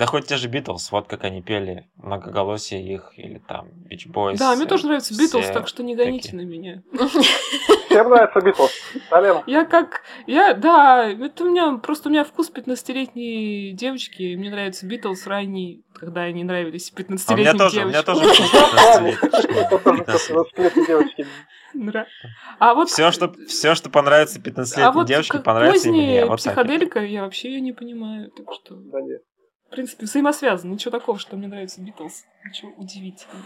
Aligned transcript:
Да 0.00 0.06
хоть 0.06 0.26
те 0.26 0.38
же 0.38 0.48
Битлз, 0.48 0.92
вот 0.92 1.08
как 1.08 1.24
они 1.24 1.42
пели, 1.42 1.86
многоголосие 1.96 2.82
их, 2.82 3.12
или 3.18 3.36
там 3.36 3.68
Beach 3.86 4.10
Boys. 4.10 4.38
Да, 4.38 4.56
мне 4.56 4.64
тоже 4.64 4.86
нравится 4.86 5.12
Битлз, 5.12 5.48
так 5.48 5.68
что 5.68 5.82
не 5.82 5.94
гоните 5.94 6.30
такие. 6.30 6.42
на 6.42 6.48
меня. 6.48 6.82
Всем 7.90 8.08
нравится 8.08 8.40
Битлз. 8.40 8.70
Алена. 9.10 9.42
Я 9.46 9.66
как... 9.66 10.00
Я, 10.26 10.54
да, 10.54 11.06
это 11.06 11.44
у 11.44 11.50
меня... 11.50 11.76
Просто 11.76 12.08
у 12.08 12.12
меня 12.12 12.24
вкус 12.24 12.50
15-летней 12.50 13.74
девочки. 13.74 14.36
Мне 14.36 14.48
нравится 14.48 14.86
Битлз 14.86 15.26
ранний, 15.26 15.84
когда 15.92 16.22
они 16.22 16.44
нравились 16.44 16.90
А 16.96 17.02
у 17.34 17.36
меня 17.36 17.52
15-летним 17.52 17.58
тоже, 17.58 17.84
у 17.84 17.88
меня 17.88 18.02
девочкам. 18.02 18.14
тоже 18.14 20.04
тоже 20.04 20.48
15-летней 20.48 20.86
девочки. 20.86 21.26
А 22.58 22.74
вот... 22.74 22.88
Все, 22.88 23.12
что, 23.12 23.34
все, 23.46 23.74
что 23.74 23.90
понравится 23.90 24.40
15-летней 24.40 24.82
а 24.82 24.92
вот 24.92 25.06
девочке, 25.06 25.40
понравится 25.40 25.88
и 25.88 25.92
мне. 25.92 26.24
Вот 26.24 26.38
психоделика, 26.38 27.00
я 27.00 27.24
вообще 27.24 27.50
ее 27.52 27.60
не 27.60 27.72
понимаю. 27.72 28.30
Так 28.30 28.46
что, 28.54 28.76
Да 28.76 29.02
нет. 29.02 29.20
В 29.70 29.72
принципе, 29.72 30.04
взаимосвязано. 30.04 30.72
Ничего 30.72 30.90
такого, 30.90 31.16
что 31.16 31.36
мне 31.36 31.46
нравится 31.46 31.80
Битлз. 31.80 32.24
Ничего 32.44 32.72
удивительного. 32.76 33.44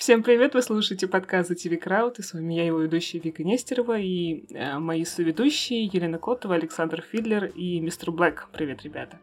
Всем 0.00 0.22
привет, 0.22 0.54
вы 0.54 0.62
слушаете 0.62 1.06
подкаст 1.06 1.50
«ТВ 1.50 1.78
Крауд», 1.78 2.18
и 2.20 2.22
с 2.22 2.32
вами 2.32 2.54
я, 2.54 2.64
его 2.64 2.80
ведущая 2.80 3.18
Вика 3.18 3.44
Нестерова, 3.44 3.98
и 3.98 4.46
э, 4.50 4.78
мои 4.78 5.04
соведущие 5.04 5.84
Елена 5.84 6.16
Котова, 6.16 6.54
Александр 6.54 7.02
Фидлер 7.02 7.44
и 7.54 7.78
мистер 7.80 8.10
Блэк. 8.10 8.46
Привет, 8.50 8.82
ребята. 8.82 9.18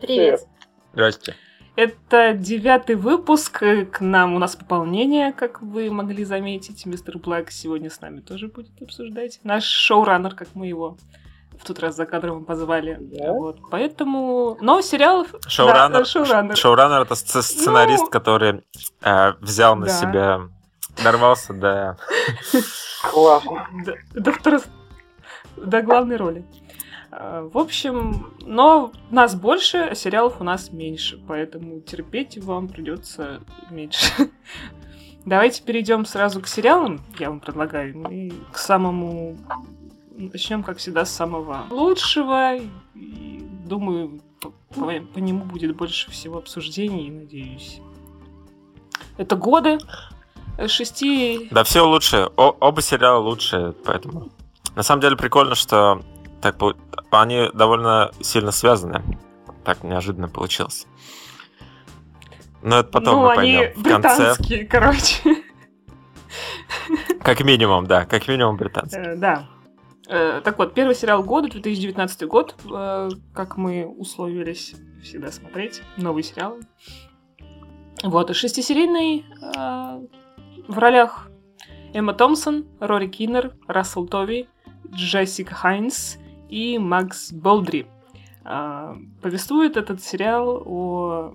Привет. 0.00 0.40
Здрасте. 0.94 1.36
Это 1.76 2.32
девятый 2.32 2.96
выпуск, 2.96 3.62
э, 3.62 3.86
к 3.86 4.00
нам 4.00 4.34
у 4.34 4.40
нас 4.40 4.56
пополнение, 4.56 5.32
как 5.32 5.62
вы 5.62 5.92
могли 5.92 6.24
заметить. 6.24 6.86
Мистер 6.86 7.18
Блэк 7.18 7.52
сегодня 7.52 7.88
с 7.88 8.00
нами 8.00 8.18
тоже 8.18 8.48
будет 8.48 8.82
обсуждать. 8.82 9.38
Наш 9.44 9.62
шоураннер, 9.62 10.34
как 10.34 10.48
мы 10.56 10.66
его 10.66 10.96
в 11.60 11.64
тот 11.64 11.78
раз 11.78 11.94
за 11.96 12.06
кадровым 12.06 12.44
позвали. 12.44 12.96
Да? 13.00 13.32
Вот, 13.32 13.58
поэтому... 13.70 14.56
Но 14.60 14.80
сериал... 14.80 15.26
Шоураннер, 15.46 15.98
Да, 15.98 16.04
шоураннер. 16.04 16.56
шоураннер 16.56 17.02
это 17.02 17.14
сц- 17.14 17.42
сценарист, 17.42 18.04
Ну, 18.04 18.10
который 18.10 18.62
э, 19.02 19.32
взял 19.40 19.76
на 19.76 19.86
да. 19.86 19.92
себя, 19.92 20.40
дорвался 21.04 21.52
до... 21.52 21.96
Классно. 23.10 23.66
До, 23.84 23.94
до 24.20 24.30
второс- 24.30 24.68
до 25.56 25.82
главной 25.82 26.16
роли. 26.16 26.44
А, 27.10 27.42
В 27.52 27.58
общем, 27.58 28.32
но 28.40 28.92
нас 29.10 29.34
больше, 29.34 29.78
а 29.78 29.94
сериалов 29.94 30.40
у 30.40 30.44
нас 30.44 30.72
меньше, 30.72 31.20
поэтому 31.28 31.80
терпеть 31.80 32.38
вам 32.38 32.68
придется 32.68 33.40
меньше. 33.70 34.12
Давайте 35.26 35.62
перейдем 35.62 36.06
сразу 36.06 36.40
к 36.40 36.46
сериалам, 36.46 37.00
я 37.18 37.28
вам 37.28 37.40
предлагаю, 37.40 37.92
и 38.10 38.32
к 38.52 38.56
самому... 38.58 39.36
Начнем, 40.28 40.62
как 40.62 40.78
всегда, 40.78 41.04
с 41.04 41.10
самого 41.10 41.66
лучшего. 41.70 42.56
И, 42.94 43.46
думаю, 43.66 44.20
по, 44.40 44.50
по- 44.74 45.00
по 45.00 45.18
нему 45.18 45.44
будет 45.44 45.74
больше 45.76 46.10
всего 46.10 46.38
обсуждений, 46.38 47.10
надеюсь. 47.10 47.80
Это 49.16 49.36
годы 49.36 49.78
шести 50.66 51.48
Да, 51.50 51.64
все 51.64 51.86
лучше. 51.86 52.30
О- 52.36 52.56
оба 52.60 52.82
сериала 52.82 53.18
лучше, 53.18 53.74
поэтому... 53.84 54.28
На 54.76 54.82
самом 54.82 55.00
деле 55.00 55.16
прикольно, 55.16 55.54
что 55.54 56.02
так 56.40 56.56
они 57.10 57.48
довольно 57.54 58.12
сильно 58.20 58.52
связаны. 58.52 59.02
Так 59.64 59.82
неожиданно 59.82 60.28
получилось. 60.28 60.86
Но 62.62 62.80
это 62.80 62.90
потом 62.90 63.16
ну, 63.16 63.20
мы 63.22 63.32
они 63.32 63.56
поймем. 63.56 63.72
В 63.74 63.82
конце, 63.82 64.16
британские, 64.18 64.66
короче. 64.66 65.44
как 67.22 67.40
минимум, 67.42 67.86
да, 67.86 68.04
как 68.04 68.28
минимум 68.28 68.56
британцы. 68.56 68.98
Э, 68.98 69.16
Да. 69.16 69.48
Э, 70.10 70.40
Так 70.42 70.58
вот, 70.58 70.74
первый 70.74 70.96
сериал 70.96 71.22
года, 71.22 71.48
2019 71.48 72.26
год, 72.26 72.56
э, 72.68 73.10
как 73.32 73.56
мы 73.56 73.86
условились 73.86 74.74
всегда 75.02 75.30
смотреть, 75.30 75.82
новые 75.96 76.24
сериалы. 76.24 76.62
Вот, 78.02 78.28
и 78.28 78.34
шестисерийный 78.34 79.24
э, 79.40 80.06
в 80.66 80.78
ролях 80.78 81.30
Эмма 81.94 82.12
Томпсон, 82.12 82.66
Рори 82.80 83.06
Киннер, 83.06 83.54
Рассел 83.68 84.08
Тови, 84.08 84.48
Джессика 84.92 85.54
Хайнс 85.54 86.18
и 86.48 86.78
Макс 86.78 87.32
Болдри. 87.32 87.86
Повествует 89.22 89.76
этот 89.76 90.02
сериал 90.02 90.62
о... 90.66 91.34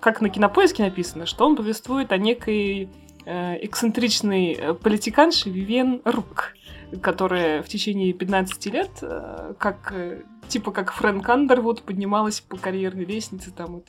Как 0.00 0.20
на 0.20 0.30
кинопоиске 0.30 0.82
написано, 0.82 1.26
что 1.26 1.46
он 1.46 1.54
повествует 1.54 2.10
о 2.10 2.16
некой 2.16 2.88
эксцентричной 3.26 4.52
э, 4.52 4.74
политиканше 4.74 5.50
Вивен 5.50 6.02
Рук, 6.04 6.54
которая 7.02 7.62
в 7.62 7.68
течение 7.68 8.12
15 8.12 8.66
лет, 8.66 8.90
э, 9.02 9.54
как 9.58 9.92
э, 9.92 10.22
типа 10.48 10.72
как 10.72 10.92
Фрэнк 10.92 11.28
Андервуд, 11.28 11.82
поднималась 11.82 12.40
по 12.40 12.56
карьерной 12.56 13.04
лестнице, 13.04 13.50
там 13.50 13.74
вот 13.76 13.86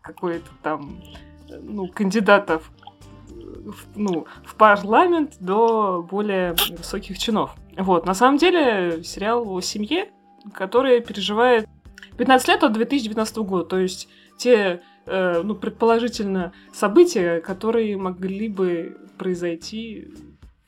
какой-то 0.00 0.48
там, 0.62 1.00
э, 1.48 1.58
ну, 1.60 1.88
кандидатов 1.88 2.70
в, 3.26 3.98
ну, 3.98 4.26
в 4.44 4.54
парламент 4.54 5.36
до 5.40 6.06
более 6.08 6.54
высоких 6.70 7.18
чинов. 7.18 7.54
Вот, 7.76 8.06
на 8.06 8.14
самом 8.14 8.38
деле, 8.38 9.02
сериал 9.02 9.48
о 9.50 9.60
семье, 9.60 10.10
которая 10.54 11.00
переживает 11.00 11.68
15 12.16 12.48
лет 12.48 12.62
от 12.62 12.72
2019 12.72 13.36
года, 13.38 13.64
то 13.64 13.78
есть 13.78 14.08
те, 14.38 14.80
э, 15.06 15.42
ну, 15.42 15.54
предположительно, 15.54 16.52
события, 16.72 17.40
которые 17.40 17.96
могли 17.96 18.48
бы 18.48 18.96
произойти 19.18 20.08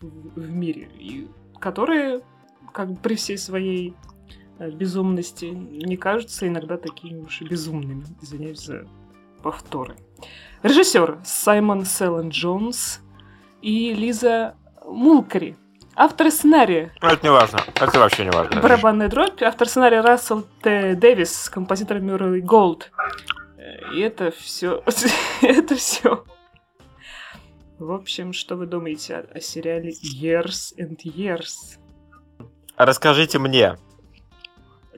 в, 0.00 0.41
в 0.41 0.50
мире, 0.50 0.88
и 0.99 1.28
которые, 1.60 2.22
как 2.72 2.93
бы 2.93 2.97
при 2.97 3.15
всей 3.15 3.38
своей 3.38 3.94
э, 4.59 4.71
безумности, 4.71 5.47
не 5.47 5.97
кажутся 5.97 6.48
иногда 6.48 6.77
такими 6.77 7.21
уж 7.21 7.43
и 7.43 7.44
безумными. 7.44 8.04
Извиняюсь 8.22 8.60
за 8.60 8.87
повторы. 9.43 9.97
Режиссер 10.62 11.19
Саймон 11.25 11.84
Селлен 11.84 12.31
Джонс 12.31 13.00
и 13.62 13.93
Лиза 13.94 14.54
Мулкари. 14.84 15.56
Автор 16.00 16.31
сценария 16.31 16.93
Ну, 17.03 17.09
это 17.09 17.27
не 17.27 17.31
важно. 17.32 17.59
Это 17.75 17.98
вообще 17.98 18.25
не 18.25 18.31
важно. 18.31 18.60
Барабанная 18.60 19.09
дробь. 19.09 19.43
Автор 19.43 19.69
сценария 19.69 20.00
Рассел 20.00 20.47
Т. 20.62 20.94
Дэвис, 20.94 21.50
композитор 21.50 21.98
Мюррей 21.98 22.41
Голд. 22.41 22.93
И 23.93 24.01
это 24.01 24.31
все. 24.31 24.83
это 25.43 25.75
все. 25.75 26.25
В 27.79 27.93
общем, 27.93 28.33
что 28.33 28.56
вы 28.56 28.67
думаете 28.67 29.17
о, 29.17 29.21
о 29.37 29.41
сериале 29.41 29.93
Years 29.93 30.75
and 30.79 30.99
Years? 31.05 31.78
Расскажите 32.77 33.39
мне, 33.39 33.78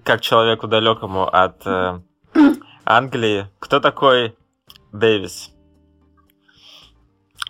как 0.04 0.20
человеку 0.20 0.66
далекому 0.66 1.28
от 1.28 1.66
э, 1.66 2.00
Англии, 2.84 3.48
кто 3.58 3.80
такой 3.80 4.36
Дэвис? 4.92 5.50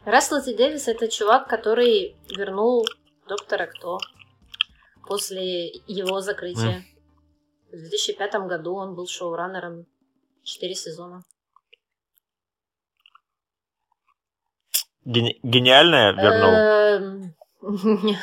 Рассел 0.05 0.43
Т. 0.43 0.57
Дэвис 0.57 0.89
это 0.89 1.09
чувак, 1.09 1.47
который 1.47 2.17
вернул 2.37 2.85
Доктора 3.29 3.67
Кто 3.67 3.99
после 5.07 5.69
его 5.87 6.21
закрытия. 6.21 6.85
В 7.69 7.77
2005 7.77 8.35
году 8.49 8.75
он 8.75 8.95
был 8.95 9.07
шоураннером 9.07 9.87
4 10.51 10.75
сезона. 10.75 11.23
Гени- 15.05 15.39
гениальное 15.43 16.13
вернул? 16.13 16.51
Эм, 16.51 17.35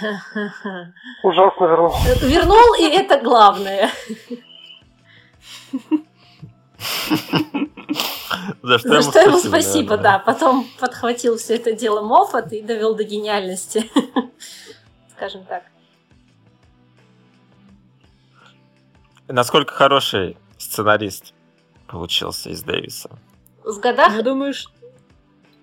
Ужасно 1.23 1.65
вернул. 1.65 1.93
Вернул, 2.21 2.73
и 2.79 2.83
это 2.83 3.19
главное. 3.21 3.89
За 8.62 8.77
что 8.80 8.89
За 8.89 8.95
ему 8.95 9.12
что 9.12 9.19
ему 9.21 9.39
спасибо, 9.39 9.47
спасибо, 9.47 9.97
да. 9.97 10.19
Потом 10.19 10.68
подхватил 10.80 11.38
все 11.38 11.56
это 11.56 11.71
дело 11.71 12.01
Моффат 12.01 12.51
и 12.51 12.62
довел 12.62 12.95
до 12.95 13.03
гениальности. 13.03 13.89
Скажем 15.15 15.45
так. 15.45 15.63
Насколько 19.27 19.73
хороший 19.73 20.38
сценарист 20.57 21.33
получился 21.88 22.50
из 22.50 22.63
Дэвиса? 22.63 23.10
В 23.63 23.80
годах 23.80 24.13
Я 24.16 24.22
думаю, 24.24 24.54
что... 24.54 24.72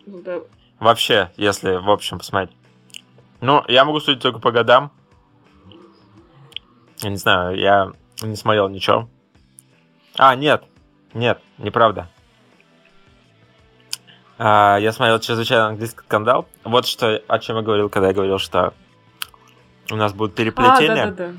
Ну, 0.07 0.21
да. 0.23 0.41
Вообще, 0.81 1.31
если 1.37 1.77
в 1.77 1.89
общем 1.91 2.19
посмотреть. 2.19 2.57
Ну, 3.41 3.63
я 3.69 3.85
могу 3.85 4.01
судить 4.01 4.23
только 4.23 4.39
по 4.39 4.51
годам. 4.51 4.91
Я 7.01 7.11
не 7.11 7.17
знаю, 7.17 7.57
я 7.59 7.93
не 8.23 8.37
смотрел 8.37 8.69
ничего. 8.69 9.09
А, 10.17 10.35
нет, 10.35 10.65
нет, 11.13 11.41
неправда. 11.59 12.09
А, 14.39 14.79
я 14.79 14.93
смотрел 14.93 15.19
чрезвычайно 15.21 15.69
английский 15.69 16.01
скандал. 16.01 16.49
Вот 16.65 16.87
что, 16.87 17.23
о 17.29 17.39
чем 17.39 17.57
я 17.57 17.63
говорил, 17.63 17.89
когда 17.89 18.09
я 18.09 18.15
говорил, 18.15 18.39
что 18.39 18.75
у 19.91 19.97
нас 19.97 20.13
будут 20.13 20.35
А, 20.35 20.37
переплетения. 20.37 21.07
да-да-да. 21.07 21.33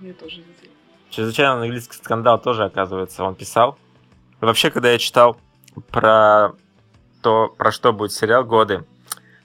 Да, 0.00 0.06
Я 0.06 0.14
тоже 0.14 0.36
видела. 0.36 0.72
чрезвычайно 1.10 1.54
английский 1.62 1.96
скандал 1.96 2.40
тоже, 2.40 2.64
оказывается, 2.64 3.24
он 3.24 3.34
писал. 3.34 3.78
Вообще, 4.42 4.70
когда 4.72 4.90
я 4.90 4.98
читал 4.98 5.36
про 5.90 6.52
то, 7.22 7.54
про 7.56 7.70
что 7.70 7.92
будет 7.92 8.12
сериал 8.12 8.42
«Годы», 8.44 8.84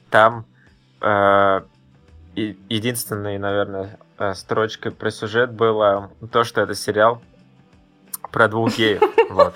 там 0.10 0.46
э, 1.02 1.62
единственной, 2.36 3.38
наверное, 3.38 4.00
э, 4.18 4.34
строчкой 4.34 4.92
про 4.92 5.12
сюжет 5.12 5.52
было 5.52 6.10
то, 6.32 6.44
что 6.44 6.62
это 6.62 6.74
сериал 6.74 7.22
про 8.32 8.48
двух 8.48 8.76
геев. 8.76 9.02
Вот. 9.30 9.56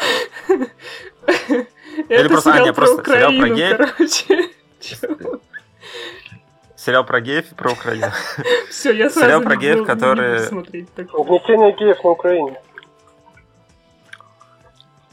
Это 2.08 2.30
просто- 2.30 2.52
а, 2.52 2.54
сериал 2.54 2.66
не, 2.68 2.74
про 2.74 2.86
просто 2.86 3.04
сериал 3.12 3.32
про 3.40 3.50
геев. 3.50 3.80
Сериал 6.76 7.04
про 7.04 7.20
геев 7.22 7.52
и 7.52 7.56
про 7.56 7.72
Украину. 7.72 8.08
Всё, 8.70 8.92
я 8.92 9.10
Сериал 9.10 9.42
сразу 9.42 9.44
про 9.44 9.56
не 9.56 9.62
геев, 9.62 9.88
такое. 9.88 10.50
Угнетение 11.14 11.72
геев 11.74 12.04
на 12.04 12.10
Украине. 12.12 12.62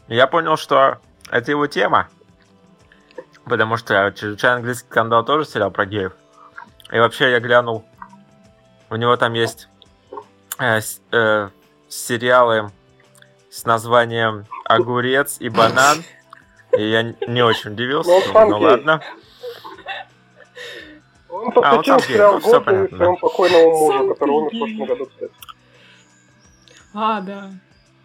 Я 0.08 0.26
понял, 0.26 0.56
что 0.56 0.98
это 1.30 1.50
его 1.50 1.66
тема. 1.66 2.08
Потому 3.44 3.76
что 3.76 4.12
чрезвычайно 4.12 4.56
английский 4.56 4.88
скандал 4.88 5.24
тоже 5.24 5.44
сериал 5.44 5.70
про 5.70 5.86
геев. 5.86 6.12
И 6.90 6.98
вообще 6.98 7.30
я 7.30 7.40
глянул. 7.40 7.84
У 8.90 8.96
него 8.96 9.16
там 9.16 9.34
есть 9.34 9.68
э, 10.58 10.80
э, 11.12 11.48
сериалы 11.88 12.70
с 13.50 13.64
названием 13.64 14.46
Огурец 14.64 15.36
и 15.40 15.48
банан. 15.50 16.02
И 16.76 16.82
я 16.90 17.02
не 17.02 17.42
очень 17.42 17.72
удивился. 17.72 18.10
Ну, 18.10 18.16
он 18.16 18.22
сам 18.32 18.50
Ну 18.50 18.58
гей. 18.58 18.66
ладно. 18.66 19.00
Он 21.28 21.52
А, 21.62 21.72
он 21.72 21.78
посвятил 21.78 21.96
гей, 21.98 22.02
сериал 22.14 22.32
ну, 22.34 22.40
году 22.40 22.64
понятно, 22.64 22.96
своему 22.96 23.16
покойному 23.18 23.70
мужу, 23.70 23.98
Сам 23.98 24.08
который 24.08 24.30
умер 24.30 24.48
в 24.48 24.58
прошлом 24.58 24.86
году, 24.86 25.06
кстати. 25.06 25.32
А, 26.94 27.20
да. 27.20 27.50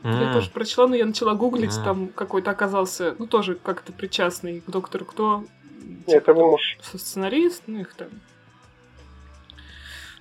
Я 0.03 0.11
М, 0.27 0.33
тоже 0.33 0.49
прочла, 0.49 0.87
но 0.87 0.95
я 0.95 1.05
начала 1.05 1.33
гуглить, 1.33 1.77
М. 1.77 1.83
там 1.83 2.07
какой-то 2.09 2.51
оказался, 2.51 3.15
ну, 3.19 3.25
тоже 3.27 3.55
как-то 3.55 3.93
причастный 3.93 4.59
к 4.61 4.69
доктору 4.69 5.05
Кто. 5.05 5.45
Нет, 6.07 6.23
это 6.23 6.33
муж. 6.33 6.77
сценарист, 6.81 7.63
ну, 7.67 7.79
их 7.79 7.93
там. 7.93 8.09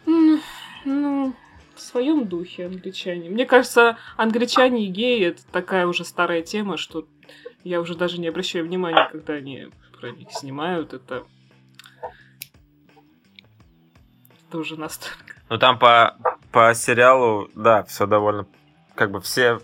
М, 0.06 0.40
Ну, 0.84 1.32
в 1.76 1.80
своем 1.80 2.26
духе 2.26 2.66
англичане. 2.66 3.30
Мне 3.30 3.46
кажется, 3.46 3.96
англичане 4.16 4.84
и 4.86 4.88
геи 4.88 5.26
это 5.26 5.42
такая 5.52 5.86
уже 5.86 6.04
старая 6.04 6.42
тема, 6.42 6.76
что 6.76 7.06
я 7.64 7.80
уже 7.80 7.94
даже 7.94 8.18
не 8.20 8.26
обращаю 8.28 8.64
внимания, 8.66 9.08
когда 9.10 9.34
они 9.34 9.68
про 10.00 10.10
них 10.10 10.32
снимают. 10.32 10.92
Это 10.92 11.24
тоже 14.50 14.76
настолько. 14.78 15.34
Ну 15.48 15.58
там 15.58 15.78
по, 15.78 16.16
по 16.50 16.74
сериалу, 16.74 17.48
да, 17.54 17.84
все 17.84 18.06
довольно, 18.06 18.46
как 18.96 19.10
бы 19.12 19.20
все 19.20 19.60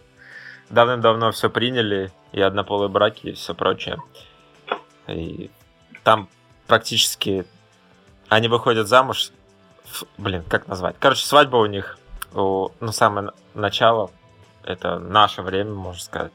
давным-давно 0.70 1.32
все 1.32 1.50
приняли, 1.50 2.10
и 2.32 2.40
однополые 2.40 2.88
браки, 2.88 3.28
и 3.28 3.32
все 3.32 3.54
прочее. 3.54 3.98
И 5.06 5.50
там 6.04 6.28
практически 6.66 7.46
они 8.28 8.48
выходят 8.48 8.88
замуж, 8.88 9.30
блин, 10.18 10.44
как 10.48 10.68
назвать? 10.68 10.96
Короче, 10.98 11.24
свадьба 11.26 11.56
у 11.56 11.66
них, 11.66 11.98
ну, 12.34 12.70
самое 12.90 13.32
начало, 13.54 14.10
это 14.64 14.98
наше 14.98 15.42
время, 15.42 15.72
можно 15.72 16.02
сказать. 16.02 16.32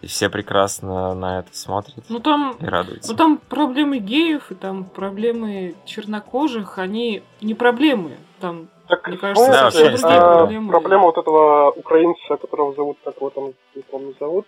И 0.00 0.06
все 0.06 0.28
прекрасно 0.28 1.12
на 1.14 1.40
это 1.40 1.56
смотрят 1.56 2.04
Ну 2.08 2.20
там 2.20 2.52
и 2.60 2.66
радуются. 2.66 3.10
Ну 3.10 3.16
там 3.16 3.38
проблемы 3.38 3.98
геев 3.98 4.52
и 4.52 4.54
там 4.54 4.84
проблемы 4.84 5.74
чернокожих, 5.86 6.78
они 6.78 7.24
не 7.40 7.54
проблемы. 7.54 8.16
Там, 8.38 8.68
Так, 8.88 9.06
мне 9.08 9.16
кажется, 9.18 9.50
Да, 9.52 9.64
вообще 9.64 9.88
не 9.90 9.96
а, 10.02 10.36
проблемы. 10.38 10.70
проблема 10.70 11.02
вот 11.04 11.18
этого 11.18 11.70
украинца, 11.72 12.36
которого 12.36 12.74
зовут, 12.74 12.98
как 13.04 13.16
его 13.16 13.30
там, 13.30 13.52
не 13.74 13.82
помню, 13.82 14.14
зовут. 14.18 14.46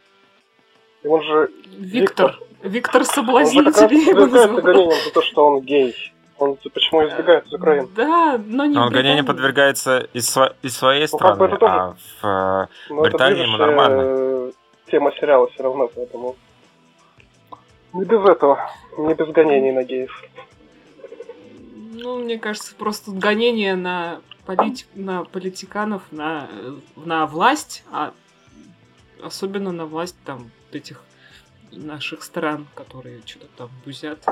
И 1.02 1.08
он 1.08 1.22
же, 1.22 1.50
Виктор. 1.78 2.38
Виктор 2.62 2.62
он 2.62 2.72
же 2.72 2.80
как 2.80 2.94
раз 2.94 3.08
соблазнитель 3.08 3.58
его 3.68 3.72
подвергается 3.72 4.26
называют. 4.48 4.64
гонениям 4.64 5.04
за 5.04 5.12
то, 5.12 5.22
что 5.22 5.46
он 5.46 5.60
гей. 5.60 5.94
Он 6.38 6.56
почему 6.56 7.06
избегает 7.06 7.46
из 7.46 7.52
Украины? 7.52 7.88
Да, 7.94 8.40
но 8.46 8.64
не 8.64 8.74
Но 8.74 8.82
он 8.84 8.88
гонение 8.88 9.22
Британии. 9.22 9.26
подвергается 9.26 10.08
из, 10.14 10.34
сво- 10.34 10.54
из 10.62 10.74
своей 10.76 11.06
Ну, 11.12 11.18
как 11.18 11.36
бы 11.38 11.46
страны, 11.46 11.52
это 11.54 11.58
тоже- 11.58 11.72
а 11.74 11.94
в, 12.22 12.26
э, 12.26 12.94
Но 12.94 13.02
Британии 13.02 13.42
ему 13.42 13.56
нормально. 13.58 14.52
тема 14.90 15.12
сериала 15.20 15.48
все 15.48 15.62
равно, 15.62 15.88
поэтому... 15.94 16.36
Не 17.92 18.04
без 18.04 18.24
этого, 18.24 18.70
не 18.98 19.12
без 19.14 19.28
гонений 19.28 19.72
на 19.72 19.82
геев. 19.84 20.22
Ну, 21.92 22.18
мне 22.24 22.38
кажется, 22.38 22.74
просто 22.74 23.10
гонение 23.10 23.74
на, 23.76 24.20
полит... 24.46 24.86
на 24.94 25.24
политиканов, 25.24 26.02
на, 26.10 26.48
на 26.96 27.26
власть, 27.26 27.84
а 27.90 28.12
особенно 29.22 29.72
на 29.72 29.86
власть 29.86 30.16
там 30.24 30.50
этих 30.72 31.02
наших 31.72 32.22
стран, 32.22 32.66
которые 32.74 33.20
что-то 33.24 33.48
там 33.56 33.70
бузят, 33.84 34.24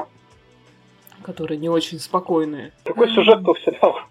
которые 1.23 1.59
не 1.59 1.69
очень 1.69 1.99
спокойные. 1.99 2.73
Какой 2.85 3.09
сюжет 3.15 3.47
у 3.47 3.55
сериала? 3.57 4.09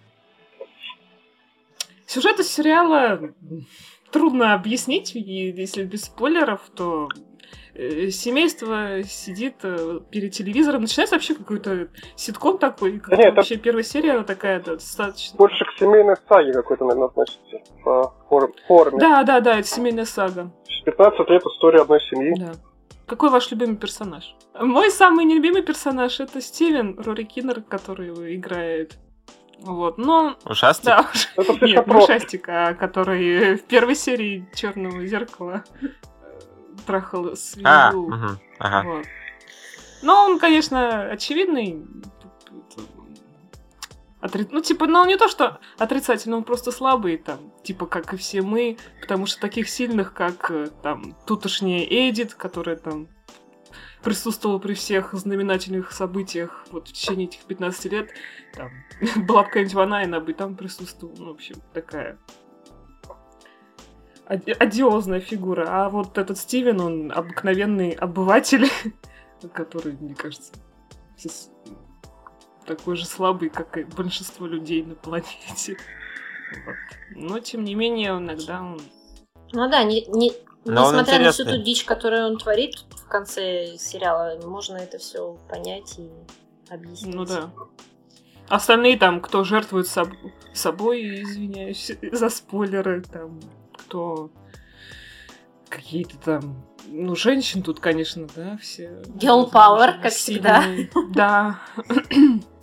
Сюжет 2.05 2.39
из 2.39 2.49
сериала 2.49 3.33
трудно 4.11 4.53
объяснить, 4.53 5.15
и 5.15 5.19
если 5.19 5.83
без 5.83 6.05
спойлеров, 6.05 6.61
то 6.75 7.09
семейство 8.11 9.03
сидит 9.03 9.55
э, 9.63 9.99
перед 10.09 10.31
телевизором. 10.33 10.81
Начинается 10.81 11.15
вообще 11.15 11.35
какой-то 11.35 11.89
ситком 12.15 12.57
такой. 12.57 12.99
как 12.99 13.11
нет, 13.17 13.27
это- 13.27 13.35
вообще 13.35 13.57
первая 13.57 13.83
серия 13.83 14.13
она 14.13 14.23
такая 14.23 14.59
да, 14.61 14.73
достаточно. 14.73 15.37
Больше 15.37 15.63
к 15.65 15.79
семейной 15.79 16.15
саге 16.27 16.53
какой-то, 16.53 16.85
наверное, 16.85 17.07
относится 17.07 17.57
по 17.83 18.13
фор- 18.29 18.53
форме. 18.67 18.99
Да, 18.99 19.23
да, 19.23 19.39
да, 19.39 19.59
это 19.59 19.67
семейная 19.67 20.05
сага. 20.05 20.51
15 20.85 21.29
лет 21.29 21.43
история 21.45 21.81
одной 21.81 22.01
семьи. 22.01 22.33
Да. 22.39 22.53
Какой 23.05 23.29
ваш 23.29 23.51
любимый 23.51 23.77
персонаж? 23.77 24.35
Мой 24.59 24.89
самый 24.91 25.25
нелюбимый 25.25 25.61
персонаж 25.61 26.19
это 26.19 26.41
Стивен 26.41 26.99
Рори 26.99 27.23
Киннер, 27.23 27.61
который 27.61 28.07
его 28.07 28.33
играет. 28.35 28.97
Вот, 29.59 29.97
но 29.97 30.35
Ушастик? 30.45 30.85
да, 30.85 31.05
уж- 31.13 31.29
Это 31.35 31.65
Нет, 31.65 31.87
не 31.87 31.95
ушастик, 31.95 32.47
а 32.49 32.73
который 32.73 33.55
в 33.55 33.63
первой 33.63 33.95
серии 33.95 34.47
Черного 34.53 35.05
зеркала 35.07 35.63
э, 35.81 35.87
трахал 36.85 37.35
свинью. 37.35 37.67
А, 37.69 37.91
мгм, 37.93 38.39
ага. 38.59 38.83
Вот. 38.89 39.05
Но 40.01 40.25
он, 40.25 40.39
конечно, 40.39 41.09
очевидный. 41.09 41.83
Отри- 44.19 44.47
Ну, 44.51 44.61
типа, 44.61 44.87
ну, 44.87 45.05
не 45.05 45.15
то, 45.15 45.27
что 45.27 45.59
отрицательно, 45.77 46.37
он 46.37 46.43
просто 46.43 46.71
слабый, 46.71 47.17
там, 47.17 47.39
типа, 47.63 47.85
как 47.85 48.13
и 48.13 48.17
все 48.17 48.41
мы, 48.41 48.77
потому 48.99 49.27
что 49.27 49.39
таких 49.39 49.69
сильных, 49.69 50.13
как, 50.13 50.49
э, 50.49 50.69
там, 50.81 51.15
тутошняя 51.27 51.83
Эдит, 51.85 52.33
которая, 52.33 52.77
там, 52.77 53.07
присутствовала 54.03 54.57
при 54.57 54.73
всех 54.73 55.13
знаменательных 55.13 55.91
событиях 55.91 56.65
вот 56.71 56.87
в 56.87 56.93
течение 56.93 57.27
этих 57.27 57.41
15 57.45 57.91
лет, 57.91 58.09
там, 58.53 58.71
была 59.27 59.43
бы 59.43 59.47
какая-нибудь 59.49 59.75
Вана, 59.75 59.99
она 60.01 60.19
бы 60.19 60.33
там 60.33 60.55
присутствовала, 60.55 61.15
ну, 61.17 61.25
в 61.27 61.35
общем, 61.35 61.55
такая 61.73 62.17
одиозная 64.27 65.19
фигура. 65.19 65.65
А 65.67 65.89
вот 65.89 66.17
этот 66.17 66.37
Стивен, 66.37 66.81
он 66.81 67.11
обыкновенный 67.11 67.91
обыватель, 67.91 68.69
который, 69.53 69.93
мне 69.93 70.15
кажется, 70.15 70.53
такой 72.65 72.97
же 72.97 73.05
слабый, 73.05 73.49
как 73.49 73.77
и 73.77 73.83
большинство 73.83 74.45
людей 74.45 74.83
на 74.83 74.95
планете. 74.95 75.77
Вот. 76.65 76.75
Но, 77.15 77.39
тем 77.39 77.63
не 77.63 77.75
менее, 77.75 78.17
иногда 78.17 78.61
он... 78.61 78.81
Ну 79.53 79.69
да, 79.69 79.83
не, 79.83 80.05
не- 80.07 80.33
Но 80.65 80.85
он 80.85 80.95
несмотря 80.95 81.19
на 81.19 81.31
всю 81.31 81.45
ту 81.45 81.57
дичь, 81.57 81.85
которую 81.85 82.25
он 82.27 82.37
творит 82.37 82.75
в 82.89 83.07
конце 83.07 83.77
сериала, 83.77 84.37
можно 84.45 84.77
это 84.77 84.97
все 84.97 85.37
понять 85.49 85.97
и 85.97 86.09
объяснить. 86.69 87.15
Ну 87.15 87.25
да. 87.25 87.49
Остальные 88.49 88.97
там, 88.97 89.21
кто 89.21 89.43
жертвует 89.43 89.87
соб- 89.87 90.15
собой, 90.53 91.21
извиняюсь 91.21 91.91
за 92.11 92.29
спойлеры, 92.29 93.01
там, 93.03 93.39
кто 93.87 94.29
какие-то 95.69 96.17
там, 96.17 96.65
ну, 96.87 97.15
женщин 97.15 97.63
тут, 97.63 97.79
конечно, 97.79 98.27
да, 98.35 98.57
все. 98.57 99.01
Girl 99.15 99.49
power, 99.51 100.01
как 100.01 100.11
сильные. 100.11 100.89
Да. 101.13 101.59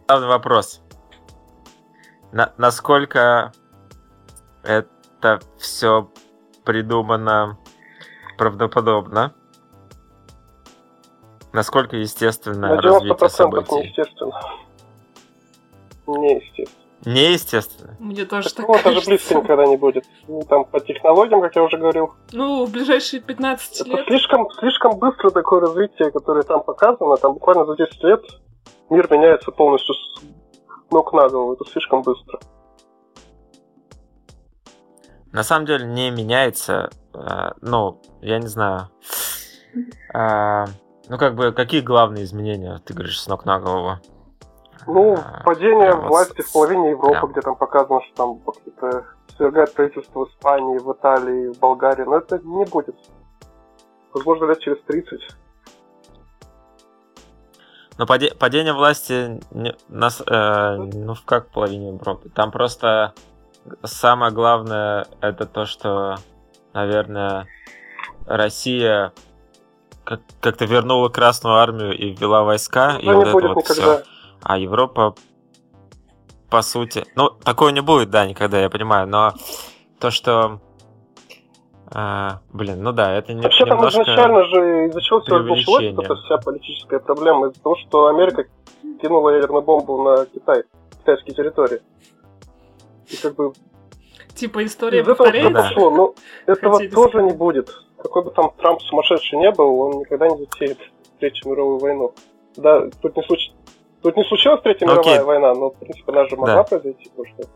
Главный 0.07 0.28
вопрос. 0.28 0.83
На- 2.33 2.52
насколько 2.59 3.52
это 4.62 5.40
все 5.59 6.11
придумано 6.64 7.59
правдоподобно? 8.37 9.35
Насколько 11.52 11.97
естественно 11.97 12.69
На 12.75 12.81
развитие 12.83 13.14
90% 13.14 13.28
событий? 13.28 13.75
неестественно. 13.76 14.40
Неестественно. 16.07 16.84
Неестественно. 17.07 17.97
Мне 18.01 18.25
тоже 18.25 18.49
так 18.49 18.57
Такого 18.57 18.79
даже 18.79 18.85
кажется. 18.89 19.11
близко 19.11 19.35
никогда 19.35 19.67
не 19.67 19.77
будет. 19.77 20.05
Ну, 20.29 20.43
Там 20.49 20.65
по 20.65 20.81
технологиям, 20.81 21.41
как 21.43 21.55
я 21.57 21.63
уже 21.63 21.77
говорил, 21.79 22.15
Ну, 22.33 22.65
в 22.65 22.71
ближайшие 22.71 23.21
15 23.21 23.81
это 23.83 23.91
лет. 23.91 24.07
слишком, 24.07 24.51
слишком 24.59 24.99
быстро 24.99 25.31
такое 25.31 25.61
развитие, 25.61 26.11
которое 26.11 26.43
там 26.45 26.63
показано. 26.63 27.17
Там 27.17 27.35
буквально 27.35 27.67
за 27.67 27.77
10 27.77 28.03
лет 28.05 28.23
мир 28.91 29.07
меняется 29.11 29.51
полностью 29.51 29.95
с 29.95 30.23
ног 30.91 31.13
на 31.13 31.29
голову. 31.29 31.55
Это 31.55 31.65
слишком 31.71 32.03
быстро. 32.03 32.39
на 35.33 35.43
самом 35.43 35.67
деле 35.67 35.85
не 35.87 36.11
меняется. 36.11 36.91
э, 37.13 37.51
Ну, 37.61 38.01
я 38.23 38.39
не 38.39 38.47
знаю. 38.47 38.89
А, 40.15 40.67
Ну, 41.09 41.19
как 41.19 41.35
бы, 41.35 41.53
какие 41.53 41.81
главные 41.83 42.25
изменения, 42.25 42.81
ты 42.85 42.95
говоришь, 42.95 43.21
с 43.21 43.27
ног 43.27 43.45
на 43.45 43.59
голову? 43.61 43.99
Ну, 44.87 45.17
падение 45.45 45.95
власти 45.95 46.43
в 46.43 46.53
половине 46.53 46.91
Европы, 46.91 47.29
где 47.33 47.41
там 47.41 47.57
показано, 47.57 48.00
что 48.03 48.14
там 48.17 48.38
какие-то 48.41 49.05
свергает 49.37 49.75
правительство 49.75 50.25
в 50.25 50.29
Испании, 50.31 50.79
в 50.79 50.93
Италии, 50.93 51.53
в 51.53 51.59
Болгарии. 51.59 52.05
Но 52.05 52.17
это 52.19 52.38
не 52.38 52.64
будет. 52.64 52.97
Возможно, 54.12 54.47
лет 54.47 54.61
через 54.61 54.81
30. 54.83 55.21
Ну, 57.97 58.07
паде- 58.07 58.35
падение 58.37 58.73
власти 58.73 59.41
не- 59.53 59.76
нас, 59.88 60.21
э, 60.26 60.76
ну, 60.76 61.14
в 61.14 61.25
как 61.25 61.49
половине 61.49 61.88
Европы. 61.88 62.29
Там 62.29 62.50
просто 62.50 63.12
самое 63.85 64.33
главное 64.33 65.07
это 65.21 65.47
то, 65.47 65.64
что, 65.64 66.17
наверное, 66.73 67.47
Россия 68.26 69.12
как- 70.05 70.21
как-то 70.41 70.64
вернула 70.64 71.09
Красную 71.09 71.57
Армию 71.57 71.97
и 71.97 72.11
ввела 72.14 72.43
войска, 72.43 72.97
и 73.00 73.09
Уже 73.09 73.17
вот 73.17 73.26
это 73.29 73.49
вот 73.49 73.57
никогда. 73.57 73.99
все. 73.99 74.05
А 74.45 74.59
Европа, 74.59 75.15
по 76.51 76.61
сути... 76.63 77.05
Ну, 77.17 77.31
такого 77.31 77.71
не 77.71 77.81
будет, 77.81 78.11
да, 78.11 78.27
никогда, 78.27 78.61
я 78.61 78.69
понимаю, 78.69 79.09
но 79.09 79.33
то, 79.99 80.11
что... 80.11 80.61
э, 81.95 82.29
блин, 82.53 82.83
ну 82.83 82.93
да, 82.93 83.13
это 83.15 83.33
не, 83.33 83.41
Вообще 83.41 83.65
там 83.65 83.89
изначально 83.89 84.45
же 84.45 84.89
из-за 84.89 85.01
чего 85.01 85.21
все 85.23 85.39
началось, 85.39 85.85
эта 85.85 86.15
вся 86.17 86.37
политическая 86.39 86.99
проблема, 87.01 87.49
из-за 87.49 87.63
того, 87.63 87.77
что 87.77 88.09
Америка 88.09 88.45
кинула 89.01 89.31
ядерную 89.31 89.63
бомбу 89.63 90.03
на 90.03 90.27
Китай, 90.27 90.65
китайские 90.99 91.35
территории. 91.35 91.81
И 93.09 93.17
как 93.17 93.35
бы 93.35 93.53
Типа 94.35 94.65
история 94.65 94.99
из 94.99 95.03
этого 95.05 95.15
повторяется. 95.17 95.53
Да. 95.53 95.63
пошло, 95.69 95.91
но 95.91 96.15
этого 96.47 96.75
Хотели 96.75 96.91
тоже 96.91 97.09
сказать. 97.09 97.31
не 97.33 97.37
будет. 97.37 97.71
Какой 97.97 98.25
бы 98.25 98.31
там 98.33 98.53
Трамп 98.59 98.83
сумасшедший 98.83 99.39
не 99.39 99.51
был, 99.53 99.81
он 99.81 100.01
никогда 100.01 100.29
не 100.29 100.37
затеет 100.39 100.79
Третью 101.21 101.51
мировую 101.53 101.79
войну. 101.79 102.13
Да, 102.57 102.91
тут 103.01 103.17
не, 103.17 103.23
случ- 103.23 103.53
тут 104.05 104.17
не 104.17 104.25
случилась 104.25 104.61
Третья 104.63 104.87
Ну, 104.87 104.93
мировая 104.93 105.25
война, 105.25 105.55
но, 105.55 105.71
в 105.71 105.77
принципе, 105.79 106.13
она 106.13 106.27
же 106.29 106.37
могла 106.37 106.55
Да. 106.57 106.63
произойти, 106.65 107.09
потому 107.11 107.27
что 107.35 107.49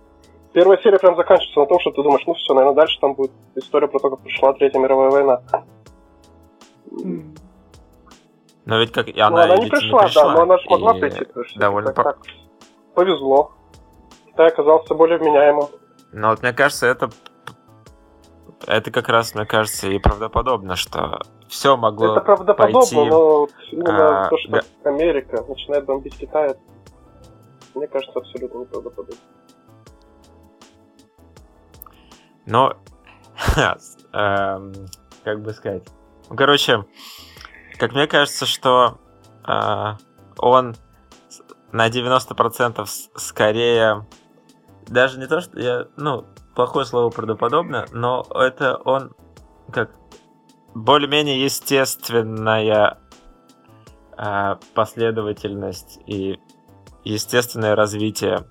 первая 0.52 0.78
серия 0.82 0.98
прям 0.98 1.14
заканчивается 1.16 1.60
на 1.60 1.66
том, 1.66 1.78
что 1.80 1.90
ты 1.92 2.02
думаешь, 2.02 2.26
ну 2.26 2.34
все, 2.34 2.54
наверное, 2.54 2.74
дальше 2.76 2.98
там 3.00 3.14
будет 3.14 3.30
история 3.54 3.86
про 3.88 3.98
то, 4.00 4.10
как 4.10 4.20
пришла 4.20 4.52
Третья 4.54 4.78
мировая 4.78 5.10
война. 5.10 5.42
Но 8.64 8.78
ведь 8.78 8.92
как... 8.92 9.08
и 9.08 9.12
Ну, 9.12 9.24
Она, 9.26 9.44
она 9.44 9.56
не 9.56 9.62
ведь 9.64 9.70
пришла, 9.72 10.08
да, 10.14 10.32
но 10.34 10.42
она 10.42 10.58
же 10.58 10.64
могла 10.68 10.96
и 10.96 11.00
прийти. 11.00 11.26
довольно 11.56 11.92
так, 11.92 11.96
по- 11.96 12.02
так. 12.12 12.18
Повезло. 12.94 13.52
Китай 14.26 14.48
оказался 14.48 14.94
более 14.94 15.18
вменяемым. 15.18 15.68
Но 16.12 16.30
вот 16.30 16.42
мне 16.42 16.52
кажется, 16.52 16.86
это 16.86 17.10
это 18.66 18.90
как 18.90 19.08
раз, 19.08 19.34
мне 19.34 19.46
кажется, 19.46 19.88
и 19.88 19.98
правдоподобно, 19.98 20.76
что 20.76 21.20
все 21.48 21.76
могло 21.76 22.12
Это 22.12 22.20
правдоподобно, 22.20 22.80
пойти, 22.80 22.96
но 22.96 23.48
именно 23.72 24.26
а, 24.26 24.28
то, 24.28 24.38
что 24.38 24.50
да. 24.52 24.60
Америка 24.84 25.44
начинает 25.48 25.84
бомбить 25.84 26.16
Китай, 26.16 26.54
мне 27.74 27.86
кажется, 27.86 28.18
абсолютно 28.18 28.58
неправдоподобно. 28.58 29.16
Но, 32.46 32.74
эм, 34.12 34.72
как 35.24 35.42
бы 35.42 35.52
сказать, 35.52 35.84
ну, 36.30 36.36
короче, 36.36 36.84
как 37.78 37.92
мне 37.92 38.06
кажется, 38.06 38.46
что 38.46 38.98
э, 39.46 39.92
он 40.38 40.76
на 41.72 41.88
90% 41.88 42.86
с- 42.86 43.10
скорее, 43.16 44.06
даже 44.86 45.18
не 45.18 45.26
то, 45.26 45.40
что 45.40 45.60
я, 45.60 45.86
ну, 45.96 46.24
плохое 46.54 46.86
слово 46.86 47.10
правдоподобно, 47.10 47.86
но 47.92 48.26
это 48.34 48.76
он 48.78 49.12
как 49.70 49.90
более-менее 50.82 51.44
естественная 51.44 52.98
э, 54.16 54.56
последовательность 54.74 55.98
и 56.06 56.38
естественное 57.04 57.74
развитие 57.74 58.44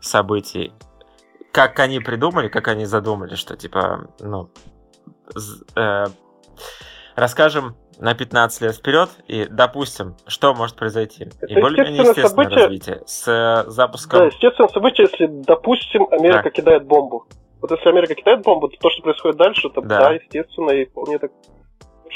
событий. 0.00 0.72
Как 1.52 1.78
они 1.80 2.00
придумали, 2.00 2.48
как 2.48 2.68
они 2.68 2.84
задумали, 2.86 3.34
что 3.34 3.56
типа, 3.56 4.08
ну, 4.20 4.50
э, 5.76 6.04
расскажем 7.14 7.76
на 7.98 8.14
15 8.14 8.62
лет 8.62 8.74
вперед 8.74 9.10
и 9.28 9.46
допустим, 9.48 10.16
что 10.26 10.54
может 10.54 10.76
произойти. 10.76 11.24
Это 11.24 11.46
и 11.46 11.60
более-менее 11.60 12.00
естественное 12.02 12.24
естественное 12.24 12.28
событие. 12.28 12.64
развитие 12.64 13.02
с 13.06 13.28
э, 13.28 13.70
запуском. 13.70 14.18
Да, 14.20 14.26
естественно, 14.26 14.68
событие, 14.68 15.08
если, 15.10 15.26
допустим, 15.26 16.08
Америка 16.10 16.44
Так. 16.44 16.54
кидает 16.54 16.86
бомбу. 16.86 17.26
Вот 17.60 17.70
если 17.70 17.88
Америка 17.90 18.14
кидает 18.14 18.42
бомбу, 18.42 18.68
то 18.68 18.76
то, 18.80 18.90
что 18.90 19.02
происходит 19.02 19.36
дальше, 19.36 19.68
это 19.68 19.82
Да. 19.82 19.98
да, 19.98 20.12
естественно, 20.14 20.70
и 20.70 20.86
вполне 20.86 21.18
так 21.18 21.30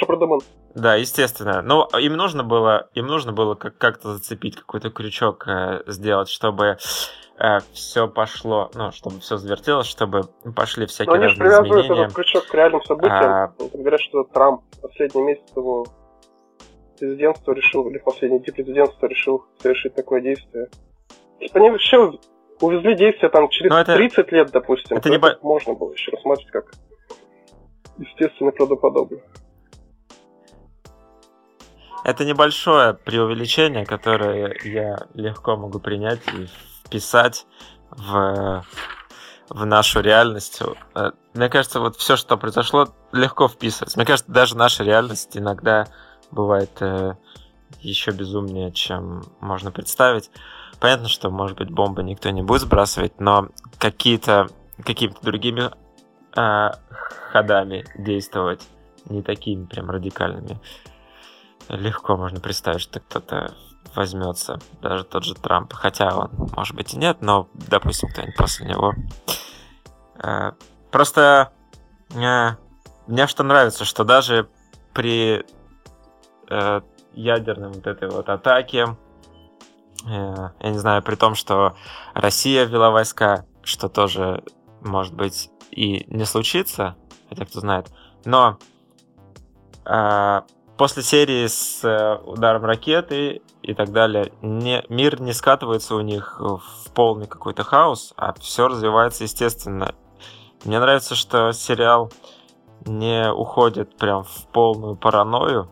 продумано. 0.05 0.43
Да, 0.75 0.97
естественно. 0.97 1.63
Но 1.63 1.89
им 1.99 2.17
нужно 2.17 2.45
было, 2.45 2.91
им 2.95 3.07
нужно 3.07 3.33
было 3.33 3.55
как- 3.55 3.79
как-то 3.79 4.13
зацепить, 4.15 4.57
какой-то 4.57 4.91
крючок 4.91 5.47
э, 5.49 5.83
сделать, 5.87 6.29
чтобы 6.29 6.77
все 7.73 8.09
пошло, 8.09 8.71
ну, 8.75 8.93
чтобы 8.93 9.21
все 9.21 9.37
завертелось, 9.37 9.87
чтобы 9.87 10.23
пошли 10.55 10.83
Но 10.85 10.87
всякие 10.89 11.15
они 11.15 11.29
же 11.29 11.29
разные 11.29 11.45
привязывают 11.49 11.85
изменения. 11.85 12.05
этот 12.05 12.17
крючок 12.17 12.47
к 12.47 12.55
реальным 12.55 12.83
событиям. 12.83 13.15
А. 13.25 13.53
Говорят, 13.75 14.01
что 14.01 14.25
Трамп 14.25 14.63
последний 14.81 15.23
месяц 15.23 15.45
его 15.55 15.85
президентства 16.99 17.53
решил, 17.53 17.89
или 17.91 17.99
последний 17.99 18.41
день 18.41 18.55
президентства 18.55 19.07
решил 19.07 19.45
совершить 19.61 19.95
такое 19.95 20.23
действие. 20.23 20.69
Типа 21.41 21.59
они 21.59 21.71
вообще 21.73 22.11
увезли 22.63 22.95
действие 22.97 23.29
там 23.29 23.51
через 23.51 23.71
Но 23.71 23.81
это- 23.81 23.95
30 23.97 24.33
лет, 24.33 24.51
допустим. 24.51 24.97
это 24.97 25.03
то 25.05 25.11
не 25.11 25.19
бо- 25.19 25.39
можно 25.43 25.75
было 25.75 25.93
еще 25.93 26.13
рассматривать 26.13 26.51
как 26.53 26.73
естественно 27.99 28.51
правдоподобно. 28.51 29.19
Это 32.07 32.25
небольшое 32.25 32.95
преувеличение, 32.95 33.85
которое 33.85 34.57
я 34.63 35.09
легко 35.15 35.57
могу 35.57 35.81
принять 35.81 36.21
и 36.35 36.47
вписать 36.85 37.47
в, 37.91 38.65
в 39.49 39.67
нашу 39.67 40.03
реальность. 40.03 40.63
Э, 40.95 41.11
Мне 41.35 41.49
кажется, 41.49 41.81
вот 41.81 41.97
все, 41.97 42.15
что 42.15 42.37
произошло, 42.37 42.87
легко 43.11 43.49
вписывается. 43.49 43.99
Мне 43.99 44.07
кажется, 44.07 44.31
даже 44.31 44.57
наша 44.57 44.85
реальность 44.85 45.37
иногда 45.37 45.89
бывает 46.31 46.81
еще 47.81 48.13
безумнее, 48.13 48.71
чем 48.71 49.25
можно 49.41 49.73
представить. 49.73 50.31
Понятно, 50.79 51.09
что, 51.09 51.29
может 51.31 51.59
быть, 51.59 51.71
бомбы 51.71 52.05
никто 52.05 52.31
не 52.31 52.43
будет 52.43 52.63
сбрасывать, 52.63 53.19
но 53.19 53.49
какие-то 53.79 54.47
какими-то 54.85 55.19
другими 55.23 55.73
э, 56.37 56.71
ходами 57.33 57.85
действовать, 57.99 58.63
не 59.07 59.23
такими 59.23 59.65
прям 59.65 59.91
радикальными, 59.91 60.61
легко 61.69 62.17
можно 62.17 62.41
представить, 62.41 62.81
что 62.81 63.01
кто-то 63.01 63.55
возьмется, 63.95 64.59
даже 64.83 65.05
тот 65.05 65.25
же 65.25 65.35
Трамп, 65.35 65.73
хотя 65.73 66.15
он, 66.17 66.31
может 66.55 66.75
быть, 66.75 66.95
и 66.95 66.99
нет, 66.99 67.19
но, 67.21 67.49
допустим, 67.55 68.09
кто-нибудь 68.11 68.37
после 68.37 68.67
него. 68.67 68.95
Э, 70.23 70.53
Просто 70.97 71.53
э, 72.15 72.51
мне 73.07 73.27
что 73.27 73.43
нравится, 73.43 73.85
что 73.85 74.05
даже 74.05 74.49
при 74.95 75.45
э, 76.49 76.81
ядерной 77.13 77.69
вот 77.69 77.87
этой 77.87 78.09
вот 78.09 78.29
атаке, 78.31 78.97
я 80.07 80.53
не 80.63 80.79
знаю, 80.79 81.03
при 81.03 81.17
том, 81.17 81.35
что 81.35 81.77
Россия 82.15 82.65
ввела 82.65 82.91
войска, 82.91 83.45
что 83.63 83.91
тоже, 83.91 84.43
может 84.81 85.13
быть, 85.15 85.51
и 85.71 86.05
не 86.07 86.25
случится, 86.25 86.97
хотя 87.29 87.45
кто 87.45 87.61
знает, 87.61 87.89
но 88.25 88.59
после 90.77 91.03
серии 91.03 91.47
с 91.47 91.83
э, 91.85 92.19
ударом 92.25 92.65
ракеты 92.65 93.43
и 93.63 93.75
так 93.75 93.93
далее, 93.93 94.33
не, 94.43 94.85
мир 94.89 95.21
не 95.21 95.33
скатывается 95.33 95.95
у 95.95 96.01
них 96.01 96.39
в 96.41 96.91
полный 96.95 97.27
какой-то 97.27 97.63
хаос, 97.63 98.13
а 98.17 98.35
все 98.35 98.69
развивается 98.69 99.25
естественно. 99.25 99.95
Мне 100.65 100.79
нравится, 100.79 101.15
что 101.15 101.53
сериал 101.53 102.11
не 102.85 103.31
уходит 103.33 103.97
прям 103.97 104.25
в 104.25 104.47
полную 104.53 104.97
паранойю 104.97 105.69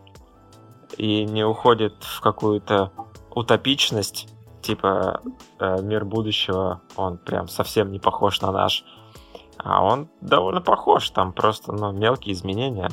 и 0.97 1.25
не 1.25 1.43
уходит 1.43 1.95
в 2.03 2.21
какую-то 2.21 2.91
утопичность, 3.31 4.27
типа 4.61 5.21
э, 5.59 5.81
мир 5.81 6.05
будущего, 6.05 6.81
он 6.95 7.17
прям 7.17 7.47
совсем 7.47 7.91
не 7.91 7.99
похож 7.99 8.41
на 8.41 8.51
наш. 8.51 8.83
А 9.57 9.83
он 9.83 10.09
довольно 10.21 10.61
похож, 10.61 11.09
там 11.09 11.31
просто 11.33 11.71
ну, 11.71 11.91
мелкие 11.91 12.33
изменения. 12.33 12.89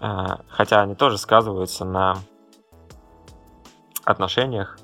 Э, 0.00 0.36
хотя 0.48 0.80
они 0.80 0.94
тоже 0.94 1.18
сказываются 1.18 1.84
на 1.84 2.16
отношениях 4.04 4.78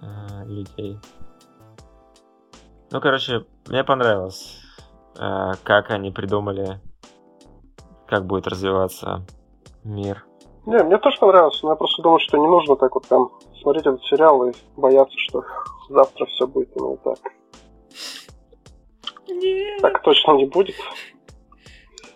э, 0.00 0.44
людей. 0.46 0.98
Ну, 2.90 3.00
короче, 3.00 3.44
мне 3.66 3.84
понравилось, 3.84 4.60
э, 5.18 5.52
как 5.62 5.90
они 5.90 6.10
придумали, 6.10 6.80
как 8.06 8.26
будет 8.26 8.46
развиваться 8.46 9.24
мир. 9.84 10.24
Не, 10.66 10.82
мне 10.82 10.98
тоже 10.98 11.18
понравилось, 11.18 11.62
но 11.62 11.70
я 11.70 11.76
просто 11.76 12.02
думаю, 12.02 12.20
что 12.20 12.36
не 12.36 12.46
нужно 12.46 12.76
так 12.76 12.94
вот 12.94 13.06
там 13.08 13.30
смотреть 13.60 13.86
этот 13.86 14.02
сериал 14.04 14.44
и 14.46 14.52
бояться, 14.76 15.16
что 15.18 15.44
завтра 15.88 16.26
все 16.26 16.46
будет 16.46 16.70
именно 16.76 16.96
так. 16.98 17.18
Нет. 19.28 19.80
Так 19.82 20.02
точно 20.02 20.32
не 20.32 20.46
будет. 20.46 20.74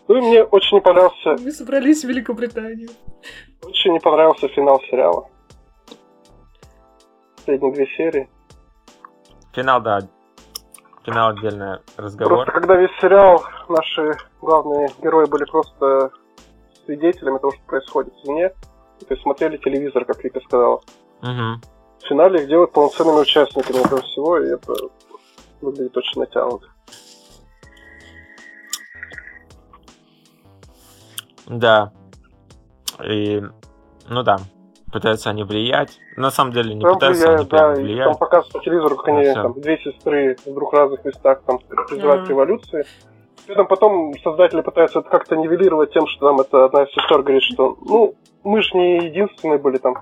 Ну 0.09 0.17
и 0.17 0.21
мне 0.21 0.43
очень 0.45 0.77
не 0.77 0.81
понравился, 0.81 1.37
Мы 1.43 1.53
собрались 1.53 2.05
в 2.05 2.09
Великобританию. 2.09 2.91
очень 3.65 3.93
не 3.93 4.01
понравился 4.01 4.49
финал 4.49 4.81
сериала. 4.91 5.29
Последние 7.37 7.73
две 7.73 7.87
серии. 7.97 8.29
Финал, 9.53 9.81
да. 9.81 10.01
Финал 11.05 11.31
отдельный 11.31 11.79
разговор. 11.97 12.45
Просто 12.45 12.53
когда 12.53 12.77
весь 12.77 12.91
сериал, 13.01 13.45
наши 13.69 14.17
главные 14.41 14.89
герои 15.03 15.27
были 15.27 15.45
просто 15.45 16.11
свидетелями 16.85 17.39
того, 17.39 17.53
что 17.53 17.63
происходит 17.67 18.15
извне, 18.23 18.49
то 18.51 19.07
есть 19.11 19.23
смотрели 19.23 19.57
телевизор, 19.57 20.05
как 20.05 20.23
Вика 20.23 20.41
сказала. 20.41 20.81
Мгм. 21.23 21.61
В 22.01 22.07
финале 22.09 22.43
их 22.43 22.49
делают 22.49 22.73
полноценными 22.73 23.21
участниками 23.21 23.85
этого 23.85 24.01
всего, 24.03 24.39
и 24.39 24.49
это 24.51 24.73
выглядит 25.61 25.97
очень 25.97 26.21
натянуто. 26.21 26.67
Да. 31.47 31.93
И, 33.05 33.43
ну 34.09 34.23
да, 34.23 34.39
пытаются 34.93 35.31
они 35.31 35.45
влиять. 35.45 35.99
На 36.17 36.31
самом 36.31 36.53
деле 36.53 36.75
не 36.75 36.83
Там 36.83 36.95
пытаются, 36.95 37.23
влияет, 37.27 37.41
они 37.41 37.49
прям 37.49 37.61
да, 37.61 37.73
и 37.73 37.77
там 37.77 37.85
влияют. 37.85 38.19
показывают 38.19 38.53
по 38.53 38.61
телевизору, 38.61 38.97
как 38.97 39.07
Ну, 39.09 39.17
они 39.17 39.25
всё. 39.31 39.43
там 39.43 39.61
две 39.61 39.79
сестры 39.79 40.37
в 40.47 40.55
двух 40.55 40.73
разных 40.73 41.05
местах 41.05 41.43
там 41.47 41.59
призывают 41.89 42.23
к 42.23 42.25
Мгм. 42.25 42.31
революции. 42.31 42.85
При 43.47 43.55
этом 43.55 43.67
потом 43.67 44.15
создатели 44.23 44.61
пытаются 44.61 45.01
это 45.01 45.09
как-то 45.09 45.37
нивелировать 45.37 45.93
тем, 45.93 46.07
что 46.07 46.29
там 46.29 46.41
это 46.41 46.67
одна 46.67 46.85
из 46.85 46.91
сестер 46.93 47.23
говорит, 47.23 47.43
что 47.43 47.77
ну, 47.85 48.15
мы 48.45 48.63
же 48.63 48.77
не 48.77 48.99
единственные 49.07 49.59
были 49.59 49.79
там. 49.79 49.95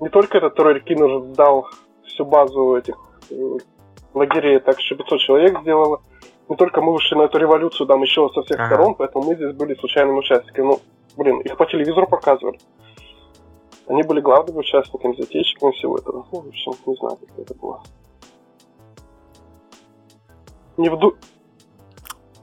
Не 0.00 0.10
только 0.10 0.36
этот 0.38 0.56
Трой 0.56 0.80
Киннер 0.80 1.22
сдал 1.32 1.68
всю 2.04 2.26
базу 2.26 2.76
этих 2.76 2.96
э, 3.30 3.34
лагерей, 4.12 4.58
так 4.60 4.78
еще 4.78 4.94
500 4.94 5.20
человек 5.20 5.60
сделало. 5.62 6.02
Не 6.48 6.56
только 6.56 6.80
мы 6.80 6.92
вышли 6.92 7.16
на 7.16 7.22
эту 7.22 7.38
революцию 7.38 7.86
там 7.86 8.02
еще 8.02 8.28
со 8.34 8.42
всех 8.42 8.58
Ага. 8.60 8.66
сторон, 8.66 8.94
поэтому 8.94 9.24
мы 9.24 9.34
здесь 9.34 9.52
были 9.54 9.74
случайными 9.74 10.18
участниками. 10.18 10.66
Ну, 10.66 10.80
блин, 11.16 11.40
их 11.40 11.56
по 11.56 11.66
телевизору 11.66 12.06
показывали. 12.06 12.58
Они 13.88 14.02
были 14.02 14.20
главными 14.20 14.58
участниками, 14.58 15.14
затейщиками 15.16 15.72
всего 15.72 15.98
этого. 15.98 16.24
Ну, 16.32 16.40
в 16.40 16.48
общем, 16.48 16.72
не 16.86 16.96
знаю, 16.96 17.16
как 17.16 17.38
это 17.38 17.54
было. 17.54 17.80
Не 20.76 20.88
в 20.88 20.98
ду... 20.98 21.14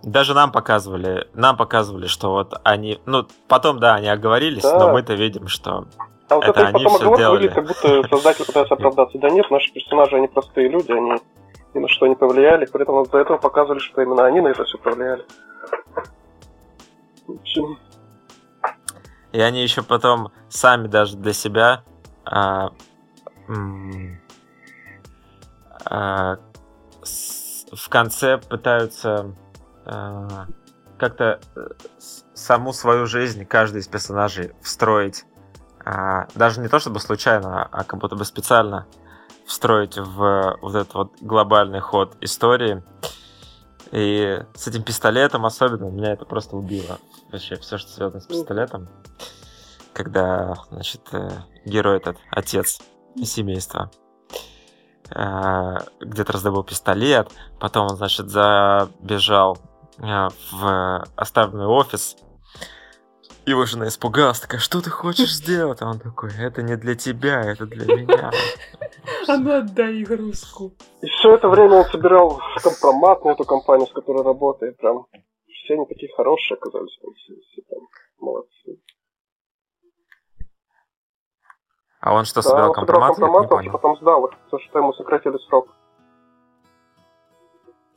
Даже 0.01 0.33
нам 0.33 0.51
показывали, 0.51 1.27
нам 1.33 1.55
показывали, 1.55 2.07
что 2.07 2.31
вот 2.31 2.53
они, 2.65 2.99
ну, 3.05 3.25
потом, 3.47 3.79
да, 3.79 3.95
они 3.95 4.09
оговорились, 4.09 4.63
Да. 4.63 4.79
но 4.79 4.91
мы-то 4.91 5.13
видим, 5.13 5.47
что 5.47 5.85
А 6.29 6.35
вот 6.35 6.43
Это 6.45 6.59
это, 6.59 6.67
они 6.67 6.83
потом 6.83 6.95
оговорка 6.95 7.15
сделали. 7.15 7.35
выглядит, 7.47 7.55
как 7.55 7.67
будто 7.67 8.09
создатели 8.09 8.45
пытаются 8.45 8.73
оправдаться. 8.73 9.17
Да 9.19 9.29
нет, 9.29 9.49
наши 9.49 9.71
персонажи, 9.71 10.15
они 10.17 10.27
простые 10.27 10.67
люди, 10.67 10.91
они 10.91 11.11
ни 11.73 11.79
на 11.79 11.87
что 11.87 12.07
не 12.07 12.15
повлияли. 12.15 12.65
При 12.65 12.81
этом 12.83 13.03
до 13.05 13.17
этого 13.19 13.37
показывали, 13.37 13.79
что 13.79 14.01
именно 14.01 14.25
они 14.25 14.41
на 14.41 14.49
это 14.49 14.63
все 14.63 14.77
повлияли. 14.77 15.25
Общем, 17.27 17.77
И 19.31 19.39
они 19.39 19.63
еще 19.63 19.81
потом 19.81 20.31
сами 20.49 20.87
даже 20.87 21.17
для 21.17 21.33
себя 21.33 21.83
а, 22.25 22.71
а, 25.85 26.37
с- 27.03 27.65
в 27.71 27.89
конце 27.89 28.37
пытаются 28.37 29.33
а, 29.85 30.45
как-то 30.97 31.39
э, 31.55 31.67
саму 32.33 32.71
свою 32.71 33.05
жизнь 33.07 33.45
каждый 33.45 33.81
из 33.81 33.87
персонажей 33.87 34.51
встроить. 34.61 35.25
а, 35.85 36.27
даже 36.35 36.61
не 36.61 36.69
то 36.69 36.79
чтобы 36.79 36.99
случайно, 37.01 37.67
а 37.69 37.83
как 37.83 37.99
будто 37.99 38.15
бы 38.15 38.23
специально 38.23 38.85
встроить 39.45 39.97
в 39.97 40.57
вот 40.61 40.75
этот 40.75 40.93
вот 40.93 41.11
глобальный 41.21 41.79
ход 41.79 42.15
истории. 42.21 42.83
И 43.91 44.39
с 44.55 44.67
этим 44.67 44.83
пистолетом 44.83 45.45
особенно 45.45 45.85
меня 45.85 46.13
это 46.13 46.25
просто 46.25 46.55
убило. 46.55 46.97
Вообще 47.31 47.55
все, 47.57 47.77
что 47.77 47.91
связано 47.91 48.21
с 48.21 48.25
пистолетом. 48.25 48.89
Когда, 49.93 50.55
значит, 50.71 51.01
э, 51.11 51.29
герой 51.65 51.97
этот, 51.97 52.17
отец 52.31 52.81
семейства, 53.23 53.91
э, 55.11 55.77
где-то 55.99 56.33
раздобыл 56.33 56.63
пистолет, 56.63 57.31
потом 57.59 57.87
он, 57.91 57.95
значит, 57.95 58.29
забежал 58.29 59.59
э, 59.99 60.29
в 60.51 61.05
оставленный 61.15 61.67
офис, 61.67 62.17
его 63.45 63.65
жена 63.65 63.87
испугалась, 63.87 64.39
такая, 64.39 64.59
что 64.59 64.81
ты 64.81 64.89
хочешь 64.89 65.33
сделать? 65.33 65.81
А 65.81 65.87
он 65.89 65.99
такой, 65.99 66.31
это 66.39 66.61
не 66.61 66.75
для 66.77 66.95
тебя, 66.95 67.41
это 67.41 67.65
для 67.65 67.95
меня. 67.95 68.31
А 69.27 69.37
ну 69.37 69.51
отдай 69.57 70.01
игрушку. 70.01 70.71
И 71.01 71.07
все 71.07 71.35
это 71.35 71.49
время 71.49 71.75
он 71.77 71.85
собирал 71.85 72.41
компромат 72.61 73.23
на 73.25 73.31
эту 73.31 73.43
компанию, 73.45 73.87
с 73.87 73.91
которой 73.91 74.23
работает. 74.23 74.77
Прям 74.77 75.05
все 75.47 75.73
они 75.75 75.85
такие 75.85 76.11
хорошие 76.15 76.57
оказались. 76.57 76.97
Там, 77.01 77.13
все, 77.15 77.33
все 77.51 77.61
там 77.69 77.79
молодцы. 78.19 78.79
А 82.01 82.13
он 82.13 82.25
что, 82.25 82.41
Да, 82.41 82.49
собирал 82.49 82.69
он 82.69 82.75
собирал 82.75 83.01
компромат? 83.03 83.09
Не 83.09 83.21
компромат, 83.21 83.43
он 83.51 83.57
понял. 83.57 83.71
потом 83.71 83.97
сдал 83.97 84.25
их, 84.25 84.37
потому 84.45 84.61
что 84.61 84.79
ему 84.79 84.93
сократили 84.93 85.37
срок. 85.47 85.67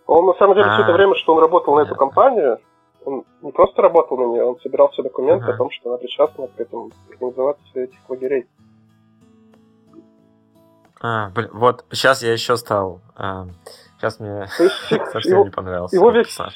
Он 0.07 0.27
на 0.27 0.35
самом 0.35 0.55
деле 0.55 0.69
все 0.71 0.83
это 0.83 0.93
А, 0.93 0.97
время, 0.97 1.15
что 1.17 1.35
он 1.35 1.41
работал 1.41 1.75
на 1.75 1.81
эту 1.81 1.97
компанию, 1.97 2.61
он 3.07 3.25
не 3.41 3.53
просто 3.53 3.81
работал 3.81 4.19
на 4.19 4.25
нее, 4.33 4.45
он 4.45 4.61
собирал 4.61 4.89
все 4.91 5.03
документы 5.03 5.45
Ага. 5.45 5.55
о 5.55 5.57
том, 5.57 5.71
что 5.71 5.89
она 5.91 5.99
причастна 5.99 6.49
к 6.49 6.61
этому 6.61 6.91
организации 7.09 7.85
этих 7.85 7.99
лагерей. 8.11 8.47
А, 11.01 11.31
блин, 11.31 11.51
вот 11.53 11.85
сейчас 11.93 12.23
я 12.23 12.33
еще 12.33 12.57
стал. 12.57 13.01
сейчас 13.99 14.19
мне 14.21 14.47
То 14.57 14.65
есть 14.65 14.91
совсем 15.13 15.33
его, 15.33 15.45
не 15.45 15.51
понравился. 15.51 15.95
его 15.97 16.11
весь 16.11 16.31
самом- 16.35 16.53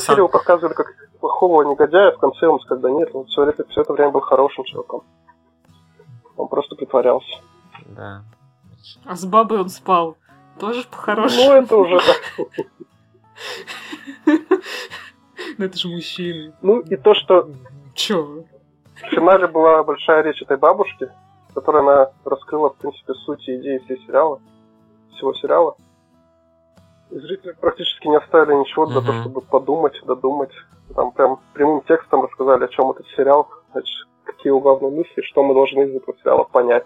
серию 0.00 0.28
показывали 0.28 0.74
как 0.74 0.86
плохого 1.20 1.62
негодяя, 1.64 2.12
в 2.12 2.18
конце 2.18 2.46
он 2.46 2.60
сказал, 2.60 2.82
да 2.82 2.90
нет, 2.90 3.10
он 3.14 3.26
все 3.26 3.42
это, 3.44 3.64
все 3.68 3.82
это 3.82 3.92
время 3.92 4.10
был 4.10 4.20
хорошим 4.20 4.64
чуваком. 4.64 5.02
Он 6.36 6.48
просто 6.48 6.74
притворялся. 6.76 7.40
Да. 7.88 8.22
А 9.04 9.14
с 9.16 9.26
бабой 9.26 9.60
он 9.60 9.68
спал. 9.68 10.16
Тоже 10.58 10.80
Ну, 10.84 10.90
по-хорошему. 10.90 11.52
это 11.52 11.76
уже 11.76 11.98
так. 11.98 12.46
Ну 15.58 15.64
это 15.64 15.78
же 15.78 15.88
мужчины. 15.88 16.52
Ну, 16.62 16.80
и 16.80 16.96
то, 16.96 17.14
что 17.14 17.50
Чё? 17.94 18.44
В 18.96 19.14
финале 19.14 19.46
была 19.46 19.82
большая 19.82 20.22
речь 20.22 20.42
этой 20.42 20.56
бабушки, 20.56 21.08
в 21.48 21.54
которой 21.54 21.82
она 21.82 22.10
раскрыла, 22.24 22.70
в 22.70 22.76
принципе, 22.76 23.14
суть 23.14 23.48
и 23.48 23.56
идеи 23.56 23.78
всей 23.78 23.98
сериала, 24.06 24.40
всего 25.14 25.34
сериала. 25.34 25.76
И 27.10 27.18
зрители 27.18 27.52
практически 27.52 28.06
не 28.06 28.16
оставили 28.16 28.54
ничего 28.56 28.86
для 28.86 29.00
того, 29.00 29.20
чтобы 29.22 29.40
подумать, 29.40 29.98
додумать. 30.04 30.52
Там 30.94 31.12
прям 31.12 31.40
прямым 31.54 31.82
текстом 31.82 32.22
рассказали, 32.22 32.64
о 32.64 32.68
чем 32.68 32.90
этот 32.90 33.06
сериал, 33.16 33.48
значит, 33.72 34.06
какие 34.24 34.52
главные 34.58 34.90
мысли, 34.92 35.22
что 35.22 35.42
мы 35.42 35.54
должны 35.54 35.82
из 35.82 35.94
этого 35.96 36.16
сериала 36.18 36.44
понять. 36.44 36.84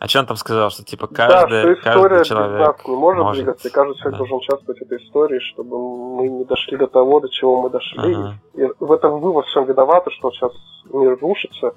А 0.00 0.08
что 0.08 0.20
он 0.20 0.26
там 0.26 0.36
сказал, 0.38 0.70
что 0.70 0.82
типа 0.82 1.08
да, 1.08 1.14
каждый, 1.14 1.60
что 1.60 1.72
история 1.74 1.82
каждый 1.82 2.18
без 2.20 2.28
человек 2.28 2.88
может, 2.88 3.22
может, 3.22 3.44
двигаться, 3.44 3.68
и 3.68 3.70
каждый 3.70 3.94
человек 3.96 4.12
да. 4.12 4.18
должен 4.18 4.36
участвовать 4.38 4.78
в 4.78 4.82
этой 4.82 4.98
истории, 4.98 5.40
чтобы 5.40 6.16
мы 6.16 6.28
не 6.28 6.44
дошли 6.44 6.78
до 6.78 6.86
того, 6.86 7.20
до 7.20 7.28
чего 7.28 7.60
мы 7.60 7.68
дошли. 7.68 8.14
Ага. 8.14 8.34
И 8.54 8.62
в 8.80 8.92
этом 8.92 9.20
вы 9.20 9.32
во 9.34 9.42
всем 9.42 9.66
виноваты, 9.66 10.10
что 10.12 10.30
сейчас 10.30 10.52
мир 10.90 11.18
рушится. 11.20 11.74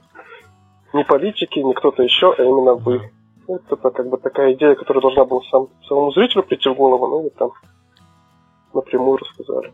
Не 0.94 1.04
политики, 1.04 1.60
не 1.60 1.74
кто-то 1.74 2.02
еще, 2.02 2.34
а 2.38 2.42
именно 2.42 2.76
вы. 2.76 3.12
Вот 3.46 3.62
это 3.70 3.90
как 3.90 4.08
бы 4.08 4.18
такая 4.18 4.54
идея, 4.54 4.76
которая 4.76 5.02
должна 5.02 5.26
была 5.26 5.42
сам, 5.52 5.68
самому 5.90 6.12
зрителю 6.14 6.44
прийти 6.44 6.70
в 6.70 6.76
голову, 6.76 7.08
ну 7.08 7.28
и 7.28 7.30
там 7.32 7.52
напрямую 8.74 9.18
рассказали. 9.18 9.74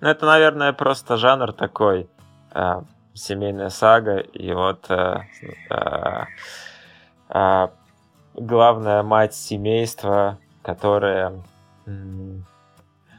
Ну, 0.00 0.08
это, 0.08 0.24
наверное, 0.24 0.72
просто 0.72 1.18
жанр 1.18 1.52
такой, 1.52 2.08
э, 2.54 2.80
семейная 3.12 3.68
сага, 3.68 4.20
и 4.20 4.54
вот 4.54 4.90
э, 4.90 5.18
э, 5.68 6.24
э, 7.32 7.68
главная 8.34 9.02
мать 9.02 9.34
семейства, 9.34 10.38
которая 10.62 11.42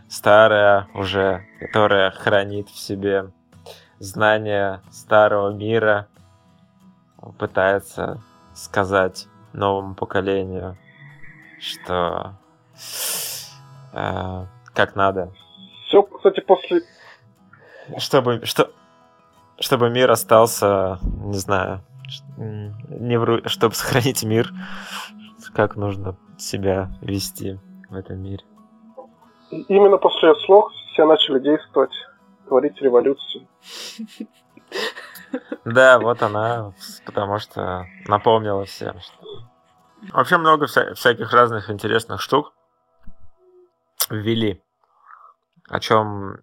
старая 0.09 0.87
уже, 0.93 1.45
которая 1.59 2.11
хранит 2.11 2.69
в 2.69 2.77
себе 2.77 3.31
знания 3.99 4.81
старого 4.91 5.51
мира, 5.51 6.07
пытается 7.37 8.21
сказать 8.53 9.27
новому 9.53 9.95
поколению, 9.95 10.77
что 11.59 12.33
э, 13.93 14.45
как 14.73 14.95
надо. 14.95 15.31
Все, 15.87 16.03
кстати, 16.03 16.39
после 16.41 16.81
чтобы, 17.97 18.45
что, 18.45 18.71
чтобы 19.59 19.89
мир 19.89 20.11
остался, 20.11 20.99
не 21.01 21.37
знаю, 21.37 21.81
не 22.37 23.17
вру, 23.17 23.47
чтобы 23.47 23.75
сохранить 23.75 24.23
мир, 24.23 24.51
как 25.53 25.75
нужно 25.75 26.17
себя 26.37 26.89
вести 27.01 27.59
в 27.89 27.95
этом 27.95 28.19
мире. 28.21 28.43
именно 29.49 29.97
после 29.97 30.29
ее 30.29 30.35
слов 30.45 30.71
все 30.93 31.05
начали 31.05 31.39
действовать, 31.39 31.93
творить 32.47 32.81
революцию. 32.81 33.47
Да, 35.65 35.99
вот 35.99 36.21
она, 36.21 36.73
потому 37.05 37.39
что 37.39 37.85
напомнила 38.07 38.65
всем. 38.65 38.95
Вообще 40.11 40.37
много 40.37 40.65
вся- 40.67 40.93
всяких 40.93 41.31
разных 41.33 41.69
интересных 41.69 42.21
штук 42.21 42.53
ввели 44.09 44.61
о 45.69 45.79
чем 45.79 46.37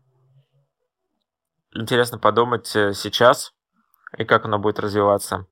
интересно 1.74 2.18
подумать 2.18 2.74
э, 2.74 2.94
сейчас 2.94 3.52
и 4.16 4.24
как 4.24 4.44
оно 4.44 4.58
будет 4.58 4.78
развиваться. 4.78 5.46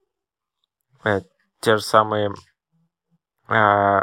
Э, 1.05 1.21
те 1.61 1.77
же 1.77 1.83
самые 1.83 2.33
э, 3.49 4.01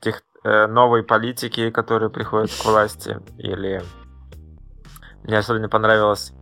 тех, 0.00 0.22
э, 0.44 0.66
новые 0.66 1.02
политики, 1.04 1.70
которые 1.70 2.10
приходят 2.10 2.50
к 2.50 2.64
власти, 2.64 3.20
или 3.38 3.82
мне 5.22 5.38
особенно 5.38 5.68
понравилась 5.68 6.32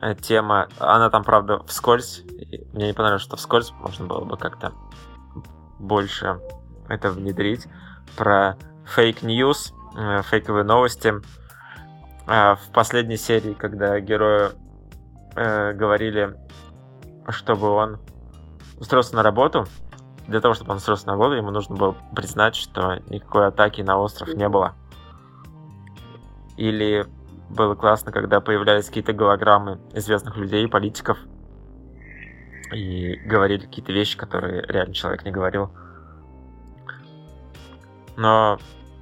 э, 0.00 0.14
тема, 0.14 0.68
она 0.78 1.10
там, 1.10 1.24
правда, 1.24 1.62
вскользь, 1.64 2.22
мне 2.72 2.88
не 2.88 2.94
понравилось, 2.94 3.22
что 3.22 3.36
вскользь 3.36 3.72
можно 3.72 4.06
было 4.06 4.24
бы 4.24 4.36
как-то 4.36 4.72
больше 5.78 6.40
это 6.88 7.10
внедрить, 7.10 7.66
про 8.16 8.56
fake 8.86 9.25
news, 9.25 9.74
фейковые 10.30 10.64
новости. 10.64 11.14
Э, 12.26 12.56
в 12.56 12.72
последней 12.72 13.16
серии, 13.16 13.54
когда 13.54 13.98
герою 14.00 14.52
э, 15.36 15.72
говорили, 15.72 16.36
чтобы 17.32 17.68
он 17.68 17.98
устроился 18.78 19.14
на 19.14 19.22
работу, 19.22 19.66
для 20.26 20.40
того, 20.40 20.54
чтобы 20.54 20.72
он 20.72 20.78
устроился 20.78 21.06
на 21.06 21.12
работу, 21.12 21.34
ему 21.34 21.50
нужно 21.50 21.76
было 21.76 21.96
признать, 22.14 22.56
что 22.56 22.96
никакой 23.08 23.46
атаки 23.46 23.80
на 23.82 23.98
остров 23.98 24.34
не 24.34 24.48
было. 24.48 24.74
Или 26.56 27.06
было 27.50 27.74
классно, 27.74 28.12
когда 28.12 28.40
появлялись 28.40 28.86
какие-то 28.86 29.12
голограммы 29.12 29.78
известных 29.92 30.36
людей, 30.36 30.66
политиков, 30.68 31.18
и 32.72 33.16
говорили 33.24 33.66
какие-то 33.66 33.92
вещи, 33.92 34.16
которые 34.16 34.62
реально 34.66 34.94
человек 34.94 35.24
не 35.24 35.30
говорил. 35.30 35.70
Но 38.16 38.58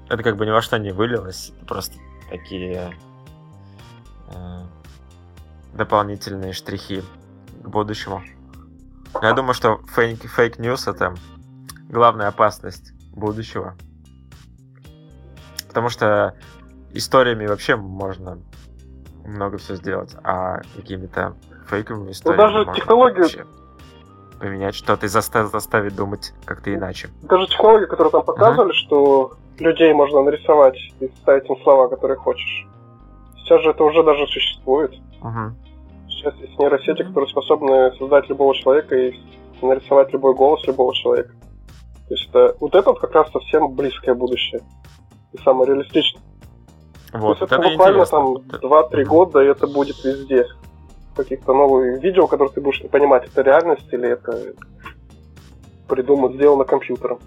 это 0.09 0.23
как 0.23 0.37
бы 0.37 0.45
ни 0.45 0.51
во 0.51 0.61
что 0.61 0.79
не 0.79 0.91
вылилось, 0.91 1.53
просто 1.67 1.97
такие 2.29 2.95
э, 4.35 4.61
дополнительные 5.73 6.53
штрихи 6.53 7.03
будущему. 7.69 8.23
Я 9.23 9.33
думаю, 9.33 9.55
что 9.55 9.81
fake, 9.95 10.23
fake 10.23 10.56
news 10.56 10.89
это 10.89 11.15
главная 11.89 12.29
опасность 12.29 12.93
будущего. 13.13 13.75
Потому 15.69 15.89
что 15.89 16.35
историями 16.93 17.47
вообще 17.47 17.77
можно 17.77 18.39
много 19.25 19.59
все 19.59 19.77
сделать, 19.77 20.15
а 20.23 20.61
какими-то 20.77 21.37
фейковыми 21.69 22.13
историями 22.13 22.41
ну, 22.41 22.47
даже 22.47 22.59
можно 22.59 22.75
технологию... 22.75 23.47
поменять 24.39 24.75
что-то 24.75 25.07
и 25.07 25.09
заставить, 25.09 25.51
заставить 25.51 25.97
думать 25.97 26.33
как-то 26.45 26.75
иначе. 26.75 27.09
Даже 27.23 27.47
технологии, 27.47 27.87
которые 27.87 28.11
там 28.11 28.23
показывали, 28.23 28.71
ага. 28.71 28.79
что 28.79 29.33
людей 29.59 29.93
можно 29.93 30.23
нарисовать 30.23 30.77
и 31.01 31.09
ставить 31.23 31.49
им 31.49 31.57
слова, 31.63 31.89
которые 31.89 32.19
хочешь. 32.19 32.67
Сейчас 33.39 33.63
же 33.63 33.71
это 33.71 33.85
уже 33.85 34.03
даже 34.03 34.27
существует. 34.27 34.93
Ага. 35.23 35.55
Сейчас 36.25 36.41
есть 36.41 36.59
нейросети, 36.59 37.03
которые 37.03 37.29
способны 37.29 37.93
создать 37.99 38.27
любого 38.31 38.55
человека 38.55 38.97
и 38.97 39.13
нарисовать 39.61 40.11
любой 40.15 40.35
голос 40.35 40.67
любого 40.67 40.95
человека. 40.95 41.35
То 42.09 42.15
есть 42.15 42.29
это, 42.31 42.57
вот 42.61 42.75
это 42.75 42.91
вот 42.91 43.01
как 43.01 43.13
раз 43.13 43.31
совсем 43.31 43.75
близкое 43.75 44.15
будущее. 44.15 44.63
И 45.33 45.39
самое 45.43 45.69
реалистичное. 45.69 46.23
Вот, 47.13 47.39
То 47.39 47.45
есть 47.45 47.53
это, 47.53 47.55
это 47.57 47.71
буквально 47.71 48.07
там 48.07 48.37
2-3 48.37 49.05
года, 49.05 49.41
и 49.43 49.49
это 49.49 49.67
будет 49.67 50.03
везде. 50.03 50.47
Каких-то 51.15 51.53
новые 51.53 52.01
видео, 52.01 52.27
которые 52.27 52.55
ты 52.55 52.63
будешь 52.63 52.83
не 52.83 52.89
понимать, 52.89 53.27
это 53.27 53.43
реальность 53.43 53.93
или 53.93 54.09
это 54.09 54.55
придумано, 55.89 56.35
сделано 56.35 56.65
компьютером. 56.65 57.19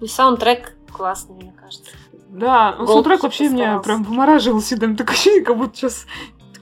И 0.00 0.08
саундтрек 0.08 0.74
классный, 0.92 1.36
мне 1.36 1.52
кажется. 1.52 1.92
Да, 2.28 2.74
ну, 2.80 2.86
саундтрек 2.88 3.22
вообще 3.22 3.48
меня 3.48 3.78
прям 3.78 4.02
вымораживал 4.02 4.58
всегда. 4.58 4.92
Такое 4.94 5.14
ощущение, 5.14 5.44
как 5.44 5.56
будто 5.56 5.76
сейчас 5.76 6.06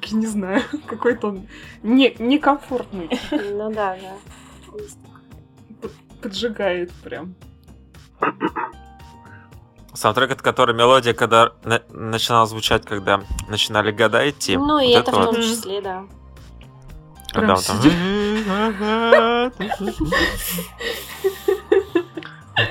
таки 0.02 0.16
не 0.16 0.26
знаю, 0.26 0.62
какой-то 0.86 1.28
он 1.28 1.46
не, 1.82 2.14
некомфортный. 2.18 3.08
Ну 3.30 3.72
да, 3.72 3.96
да. 3.96 4.16
Поджигает 6.20 6.92
прям. 7.02 7.34
Саундтрек, 9.94 10.30
от 10.32 10.42
который 10.42 10.74
мелодия, 10.74 11.12
когда 11.12 11.52
на- 11.64 11.82
начинала 11.90 12.46
звучать, 12.46 12.84
когда 12.84 13.22
начинали 13.48 13.92
года 13.92 14.28
идти. 14.28 14.56
Ну 14.56 14.78
и 14.78 14.90
это, 14.90 15.10
это 15.10 15.20
в 15.20 15.24
том 15.24 15.34
вот... 15.34 15.44
числе, 15.44 15.80
да. 15.82 16.04
Когда 17.32 17.54
он 17.54 17.62
там... 17.62 17.80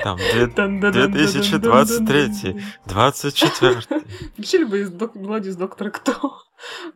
Там 0.02 0.16
2023, 0.80 2.64
24. 2.86 3.80
Включили 4.32 4.64
бы 4.64 4.78
мелодию 5.14 5.52
из 5.52 5.56
Доктора 5.56 5.90
Кто. 5.90 6.42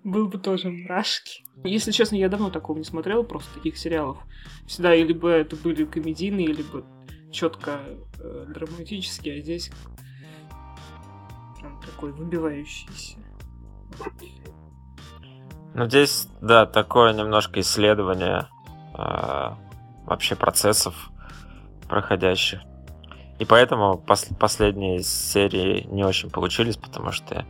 Был 0.04 0.28
бы 0.28 0.38
тоже 0.38 0.70
мрашки. 0.70 1.44
Если 1.64 1.90
честно, 1.90 2.16
я 2.16 2.28
давно 2.28 2.50
такого 2.50 2.78
не 2.78 2.84
смотрела, 2.84 3.22
просто 3.22 3.52
таких 3.54 3.76
сериалов. 3.76 4.18
Всегда 4.66 4.94
либо 4.94 5.28
это 5.28 5.56
были 5.56 5.84
комедийные, 5.84 6.48
либо 6.48 6.84
четко 7.32 7.80
э, 8.18 8.46
драматические, 8.48 9.38
а 9.38 9.42
здесь 9.42 9.70
прям 11.58 11.80
такой 11.82 12.12
выбивающийся. 12.12 13.18
Ну, 15.74 15.86
здесь, 15.86 16.28
да, 16.40 16.66
такое 16.66 17.12
немножко 17.12 17.60
исследование 17.60 18.48
э, 18.96 19.50
вообще 20.06 20.36
процессов 20.36 21.10
проходящих. 21.88 22.60
И 23.38 23.44
поэтому 23.44 24.02
пос- 24.06 24.34
последние 24.34 25.02
серии 25.02 25.86
не 25.90 26.04
очень 26.04 26.30
получились, 26.30 26.76
потому 26.76 27.12
что 27.12 27.44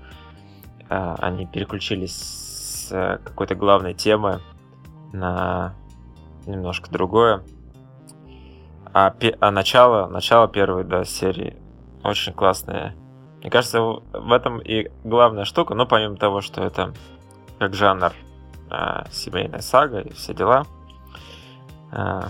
они 0.89 1.47
переключились 1.47 2.17
с 2.17 2.93
э, 2.93 3.19
какой-то 3.25 3.55
главной 3.55 3.95
темы 3.95 4.41
на 5.13 5.75
немножко 6.47 6.91
другое. 6.91 7.43
А, 8.93 9.15
а 9.41 9.51
начало, 9.51 10.09
начало 10.09 10.49
первой 10.49 10.85
да, 10.85 11.05
серии 11.05 11.57
очень 12.03 12.33
классное. 12.33 12.95
Мне 13.41 13.51
кажется, 13.51 13.81
в 13.81 14.33
этом 14.33 14.59
и 14.61 14.91
главная 15.05 15.45
штука, 15.45 15.75
ну, 15.75 15.87
помимо 15.87 16.17
того, 16.17 16.41
что 16.41 16.63
это 16.63 16.95
как 17.59 17.75
жанр 17.75 18.13
э, 18.71 19.05
семейная 19.11 19.61
сага 19.61 20.01
и 20.01 20.13
все 20.13 20.35
дела, 20.35 20.67
э, 21.93 22.23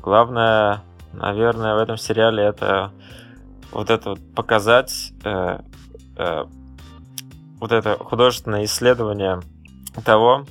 главное 0.00 0.82
наверное, 1.16 1.74
в 1.74 1.78
этом 1.78 1.96
сериале 1.96 2.44
это 2.44 2.92
вот 3.72 3.90
это 3.90 4.10
вот 4.10 4.34
показать 4.34 5.12
э, 5.24 5.58
э, 6.16 6.44
вот 7.60 7.72
это 7.72 7.96
художественное 7.98 8.64
исследование 8.64 9.40
того, 10.04 10.44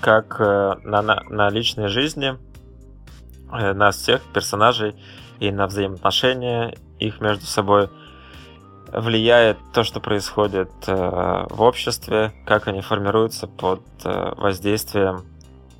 как 0.00 0.36
э, 0.40 0.74
на, 0.84 1.02
на, 1.02 1.22
на 1.28 1.50
личной 1.50 1.88
жизни 1.88 2.38
э, 3.52 3.72
нас 3.72 3.96
всех 3.96 4.22
персонажей 4.32 4.94
и 5.40 5.50
на 5.50 5.66
взаимоотношения 5.66 6.76
их 6.98 7.20
между 7.20 7.46
собой 7.46 7.88
влияет 8.92 9.58
то, 9.72 9.84
что 9.84 10.00
происходит 10.00 10.70
э, 10.86 11.46
в 11.50 11.60
обществе, 11.60 12.32
как 12.46 12.68
они 12.68 12.80
формируются 12.80 13.46
под 13.46 13.82
воздействием 14.04 15.24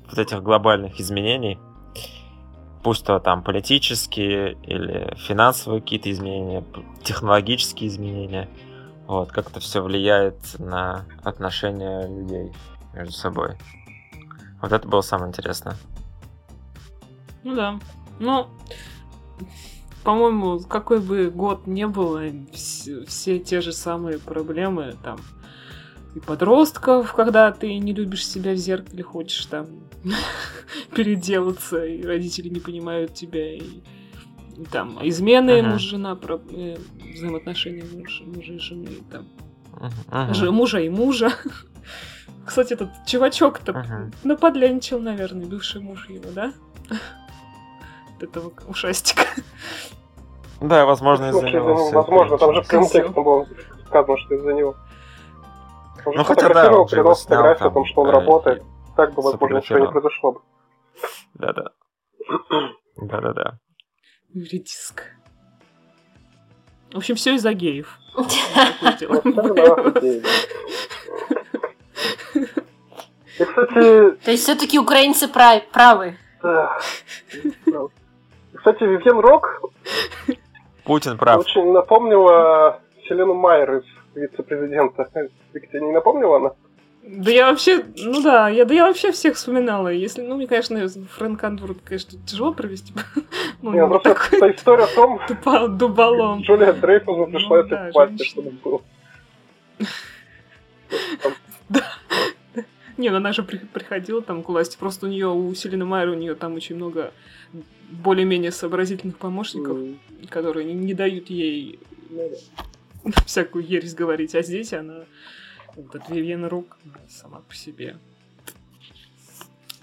вот 0.09 0.19
этих 0.19 0.43
глобальных 0.43 0.99
изменений 0.99 1.57
пусть 2.83 3.05
то 3.05 3.19
там 3.19 3.43
политические 3.43 4.53
или 4.63 5.13
финансовые 5.17 5.81
какие-то 5.81 6.11
изменения, 6.11 6.63
технологические 7.03 7.89
изменения. 7.89 8.49
Вот, 9.09 9.31
как 9.31 9.49
это 9.49 9.59
все 9.59 9.81
влияет 9.81 10.37
на 10.59 11.03
отношения 11.23 12.07
людей 12.07 12.53
между 12.93 13.11
собой. 13.11 13.55
Вот 14.61 14.71
это 14.71 14.87
было 14.87 15.01
самое 15.01 15.29
интересное. 15.29 15.75
Ну 17.43 17.55
да. 17.55 17.79
Ну, 18.19 18.45
по-моему, 20.03 20.59
какой 20.59 20.99
бы 20.99 21.31
год 21.31 21.65
не 21.65 21.87
был, 21.87 22.19
все, 22.53 23.03
все 23.05 23.39
те 23.39 23.61
же 23.61 23.73
самые 23.73 24.19
проблемы, 24.19 24.95
там, 25.03 25.17
и 26.13 26.19
подростков, 26.19 27.11
когда 27.13 27.51
ты 27.51 27.79
не 27.79 27.95
любишь 27.95 28.27
себя 28.27 28.51
в 28.51 28.57
зеркале, 28.57 29.01
хочешь 29.01 29.47
там 29.47 29.65
переделаться, 30.95 31.83
и 31.83 32.03
родители 32.03 32.49
не 32.49 32.59
понимают 32.59 33.15
тебя, 33.15 33.55
и, 33.55 33.81
там 34.71 34.99
измены 35.01 35.59
uh-huh. 35.59 35.71
муж-жена, 35.71 36.15
про, 36.15 36.39
э, 36.51 36.77
взаимоотношения 37.13 37.83
муж, 37.83 38.21
мужа 38.25 38.53
и 38.53 38.59
жены, 38.59 38.89
там, 39.11 39.27
uh-huh. 40.09 40.51
мужа 40.51 40.79
и 40.79 40.89
мужа. 40.89 41.31
Кстати, 42.45 42.73
этот 42.73 42.89
чувачок-то 43.05 43.71
uh-huh. 43.71 44.13
наподлянчил, 44.23 44.99
наверное, 44.99 45.45
бывший 45.45 45.81
муж 45.81 46.09
его, 46.09 46.31
да? 46.31 46.53
этого 48.23 48.51
ушастика. 48.67 49.23
Да, 50.61 50.85
возможно, 50.85 51.29
из-за 51.29 51.49
него. 51.49 51.89
Возможно, 51.91 52.37
там 52.37 52.53
же 52.55 52.61
прям 52.63 52.85
текстом 52.85 53.23
было 53.23 53.47
сказано, 53.85 54.17
что 54.17 54.35
из-за 54.35 54.53
него. 54.53 54.75
Он 56.05 56.13
ну, 56.15 56.23
хотя 56.23 56.49
да, 56.49 56.71
он 56.71 56.87
переносил 56.87 57.27
фотографию 57.27 57.67
о 57.67 57.71
том, 57.71 57.85
что 57.85 58.01
он 58.01 58.07
э, 58.07 58.11
работает. 58.11 58.63
Так 58.95 59.13
бы, 59.13 59.21
возможно, 59.21 59.57
ничего 59.57 59.79
не 59.79 59.87
произошло 59.87 60.31
бы. 60.33 60.41
Да-да. 61.35 61.71
Да-да-да. 62.97 63.59
Редиск. 64.33 65.03
В 66.93 66.97
общем, 66.97 67.15
все 67.15 67.35
из-за 67.35 67.53
геев. 67.53 67.99
И, 68.17 68.23
кстати, 73.45 74.11
То 74.23 74.31
есть 74.31 74.43
все-таки 74.43 74.79
украинцы 74.79 75.27
прав- 75.27 75.67
правы. 75.71 76.17
Кстати, 78.53 78.83
Вивьен 78.83 79.19
Рок 79.19 79.61
Путин 80.83 81.17
прав. 81.17 81.39
очень 81.39 81.71
напомнила 81.71 82.81
Селену 83.07 83.33
Майер 83.35 83.77
из 83.77 83.83
вице-президента. 84.15 85.07
Тебе 85.53 85.81
не 85.81 85.91
напомнила 85.91 86.37
она? 86.37 86.51
Да 87.03 87.31
я 87.31 87.49
вообще, 87.49 87.83
ну 87.97 88.21
да, 88.21 88.49
я, 88.49 88.65
да 88.65 88.73
я 88.73 88.85
вообще 88.85 89.11
всех 89.11 89.35
вспоминала. 89.35 89.87
Если, 89.87 90.21
ну, 90.21 90.35
мне, 90.35 90.47
конечно, 90.47 90.87
Фрэнк 90.87 91.43
Андвуд, 91.43 91.79
конечно, 91.83 92.19
тяжело 92.25 92.53
провести. 92.53 92.93
Ну, 93.61 93.73
Не, 93.73 93.85
просто 93.85 94.13
такой 94.13 94.55
история 94.55 94.83
о 94.85 94.87
том, 94.87 95.19
тупо- 95.27 95.67
дуболом. 95.67 96.41
Джулия 96.43 96.71
Дрейфусу 96.71 97.25
Ну 97.25 97.27
пришлось 97.27 97.67
да, 97.67 97.91
женщина. 97.91 98.25
чтобы 98.25 98.51
было. 98.51 98.81
Не, 102.97 103.09
ну 103.09 103.17
она 103.17 103.33
же 103.33 103.43
при- 103.43 103.57
приходила 103.57 104.21
там 104.21 104.43
к 104.43 104.49
власти. 104.49 104.77
Просто 104.79 105.05
у 105.07 105.09
нее, 105.09 105.27
у 105.27 105.53
Селины 105.55 105.83
Майер, 105.85 106.09
у 106.09 106.13
нее 106.15 106.35
там 106.35 106.55
очень 106.55 106.75
много 106.77 107.11
более-менее 107.91 108.51
сообразительных 108.51 109.17
помощников, 109.17 109.77
которые 110.29 110.65
не, 110.65 110.73
не 110.73 110.93
дают 110.93 111.29
ей 111.29 111.79
ну 112.09 112.29
да. 113.05 113.11
всякую 113.25 113.65
ересь 113.65 113.93
говорить. 113.93 114.35
А 114.35 114.41
здесь 114.41 114.73
она, 114.73 115.05
вот 115.83 115.95
эта 115.95 116.13
Вивьен 116.13 116.45
Рук, 116.45 116.77
сама 117.09 117.39
по 117.39 117.55
себе. 117.55 117.97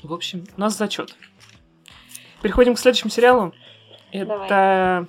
В 0.03 0.13
общем, 0.13 0.47
у 0.57 0.61
нас 0.61 0.77
зачет. 0.77 1.17
Переходим 2.43 2.75
к 2.75 2.79
следующему 2.79 3.11
сериалу. 3.11 3.55
Это 4.13 5.07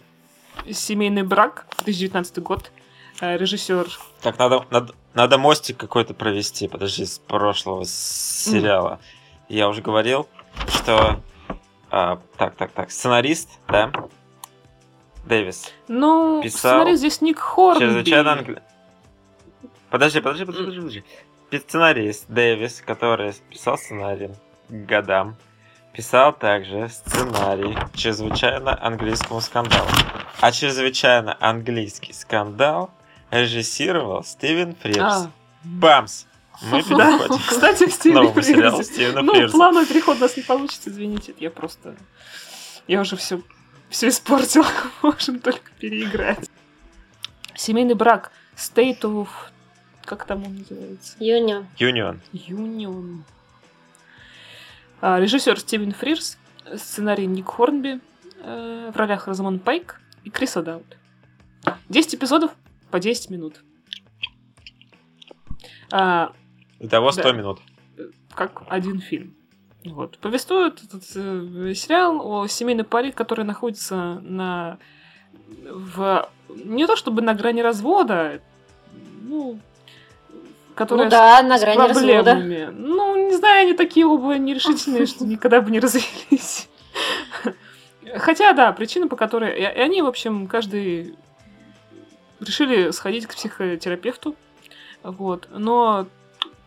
«Семейный 0.71 1.23
брак», 1.23 1.67
2019 1.77 2.39
год. 2.39 2.71
Э, 3.19 3.37
Режиссер 3.37 3.87
Так, 4.21 4.37
надо, 4.37 4.65
надо, 4.69 4.93
надо 5.13 5.37
мостик 5.37 5.77
какой-то 5.77 6.13
провести, 6.13 6.67
подожди, 6.67 7.05
с 7.05 7.19
прошлого 7.19 7.85
сериала. 7.85 8.99
Я 9.49 9.69
уже 9.69 9.81
говорил, 9.81 10.27
что... 10.67 11.21
а, 11.89 12.19
так, 12.37 12.55
так, 12.55 12.71
так, 12.71 12.91
сценарист, 12.91 13.49
да? 13.67 13.91
Дэвис. 15.25 15.73
Ну, 15.87 16.41
Писал 16.41 16.81
смотри, 16.81 16.95
здесь 16.95 17.21
Ник 17.21 17.39
Хорнби. 17.39 17.85
Чрезвычайно. 17.85 18.61
Подожди, 19.89 20.21
подожди, 20.21 20.45
подожди, 20.45 20.77
подожди. 20.77 21.03
Сценарист 21.51 22.25
Дэвис, 22.27 22.83
который 22.85 23.33
писал 23.49 23.77
сценарий 23.77 24.31
годам, 24.69 25.37
писал 25.93 26.33
также 26.33 26.89
сценарий 26.89 27.77
чрезвычайно 27.93 28.77
английскому 28.83 29.41
скандалу. 29.41 29.87
А 30.41 30.51
чрезвычайно 30.51 31.37
английский 31.39 32.13
скандал 32.13 32.91
режиссировал 33.31 34.23
Стивен 34.23 34.75
Фрирс. 34.75 34.99
А, 34.99 35.31
Бамс! 35.63 36.25
Мы 36.61 36.83
да. 36.83 37.17
переходим 37.19 37.43
Кстати, 37.47 37.85
к 37.85 37.91
Стивен 37.91 38.15
новому 38.15 38.41
сериалу 38.41 38.83
Фрирзе. 38.83 39.21
Ну, 39.21 39.33
Фрирза. 39.33 39.57
плановый 39.57 39.85
переход 39.85 40.17
у 40.17 40.21
нас 40.21 40.35
не 40.35 40.43
получится, 40.43 40.89
извините. 40.89 41.33
Я 41.39 41.49
просто... 41.49 41.95
Я 42.87 43.01
уже 43.01 43.15
все 43.15 43.41
все 43.89 44.09
испортила. 44.09 44.67
Можем 45.01 45.39
только 45.39 45.71
переиграть. 45.79 46.49
Семейный 47.55 47.95
брак. 47.95 48.31
State 48.55 49.01
of... 49.01 49.27
Как 50.07 50.25
там 50.25 50.45
он 50.45 50.55
называется? 50.55 51.17
Юнион. 51.19 51.67
Юнион. 51.77 52.21
Юнион. 52.31 53.25
А, 55.01 55.19
режиссер 55.19 55.59
Стивен 55.59 55.91
Фрирс. 55.91 56.37
Сценарий 56.77 57.25
Ник 57.27 57.45
Хорнби. 57.47 57.99
э, 58.41 58.91
в 58.93 58.95
ролях 58.97 59.27
Розамон 59.27 59.59
Пайк 59.59 59.99
и 60.23 60.29
Криса 60.29 60.61
Даут. 60.63 60.97
10 61.89 62.15
эпизодов 62.15 62.51
по 62.89 62.99
10 63.01 63.29
минут. 63.31 63.61
А, 65.91 66.31
Итого 66.79 67.11
100 67.11 67.23
Да. 67.23 67.31
минут. 67.33 67.59
как 68.33 68.63
один 68.69 69.01
фильм. 69.01 69.35
Вот. 69.83 70.17
Повествует 70.19 70.81
этот 70.83 71.03
э, 71.15 71.73
сериал 71.73 72.21
о 72.25 72.47
семейной 72.47 72.85
паре, 72.85 73.11
которая 73.11 73.45
находится 73.45 74.19
на 74.21 74.77
в 75.69 76.29
не 76.49 76.85
то 76.87 76.95
чтобы 76.95 77.21
на 77.21 77.33
грани 77.33 77.61
развода, 77.61 78.41
ну, 79.21 79.59
которая 80.77 81.05
Ну 81.05 81.11
да, 81.11 81.41
на 81.41 81.59
грани 81.59 81.77
развода. 81.77 82.23
проблемами. 82.23 82.69
Ну, 82.71 83.27
не 83.27 83.35
знаю, 83.35 83.63
они 83.63 83.73
такие 83.73 84.05
оба 84.05 84.37
нерешительные, 84.37 85.05
что 85.05 85.25
никогда 85.25 85.59
бы 85.59 85.71
не 85.71 85.79
развелись. 85.79 86.69
Хотя, 88.15 88.53
да, 88.53 88.71
причина, 88.71 89.07
по 89.07 89.15
которой... 89.15 89.59
И 89.59 89.63
они, 89.63 90.01
в 90.01 90.07
общем, 90.07 90.47
каждый 90.47 91.15
решили 92.39 92.91
сходить 92.91 93.25
к 93.25 93.35
психотерапевту. 93.35 94.35
Вот. 95.03 95.47
Но 95.51 96.07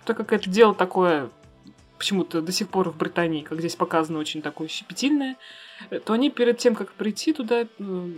так 0.04 0.16
как 0.16 0.32
это 0.32 0.50
дело 0.50 0.74
такое 0.74 1.30
почему-то 1.96 2.40
до 2.40 2.50
сих 2.50 2.68
пор 2.68 2.90
в 2.90 2.96
Британии, 2.96 3.42
как 3.42 3.60
здесь 3.60 3.76
показано, 3.76 4.18
очень 4.18 4.40
такое 4.40 4.68
щепетильное, 4.68 5.36
то 6.04 6.14
они 6.14 6.30
перед 6.30 6.56
тем, 6.58 6.74
как 6.74 6.92
прийти 6.92 7.34
туда, 7.34 7.60
э, 7.60 7.66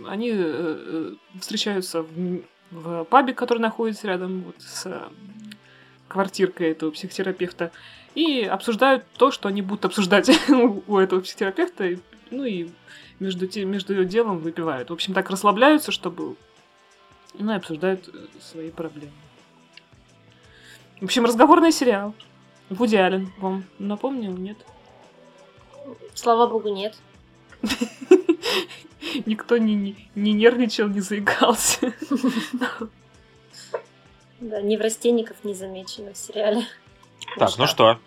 они 0.07 0.29
э, 0.29 0.35
э, 0.37 1.13
встречаются 1.39 2.01
в, 2.01 2.41
в 2.71 3.03
пабе, 3.03 3.33
который 3.33 3.59
находится 3.59 4.07
рядом 4.07 4.43
вот 4.43 4.55
с 4.59 4.87
квартиркой 6.13 6.71
этого 6.71 6.91
психотерапевта, 6.91 7.71
и 8.15 8.43
обсуждают 8.43 9.03
то, 9.17 9.31
что 9.31 9.49
они 9.49 9.61
будут 9.61 9.85
обсуждать 9.85 10.29
у 10.49 10.97
этого 10.97 11.21
психотерапевта, 11.21 11.99
ну 12.29 12.45
и 12.45 12.69
между, 13.19 13.47
тем, 13.47 13.71
между 13.71 14.05
делом 14.05 14.39
выпивают. 14.39 14.89
В 14.89 14.93
общем, 14.93 15.13
так 15.13 15.29
расслабляются, 15.29 15.91
чтобы... 15.91 16.35
Ну 17.33 17.51
и 17.51 17.55
обсуждают 17.55 18.07
э, 18.13 18.27
свои 18.39 18.69
проблемы. 18.69 19.11
В 21.01 21.05
общем, 21.05 21.25
разговорный 21.25 21.71
сериал. 21.71 22.13
Вуди 22.69 22.95
Аллен 22.95 23.31
вам 23.39 23.63
напомнил, 23.79 24.37
нет? 24.37 24.57
Слава 26.13 26.47
богу, 26.47 26.69
нет. 26.69 26.95
Никто 29.25 29.57
не, 29.57 29.73
не, 29.73 30.09
не 30.15 30.33
нервничал, 30.33 30.87
не 30.87 31.01
заикался. 31.01 31.93
Да, 34.43 34.61
неврастенников 34.61 35.37
не 35.43 35.53
замечено 35.53 36.13
в 36.13 36.17
сериале. 36.17 36.65
Так, 37.37 37.57
ну 37.57 37.65
что? 37.65 37.97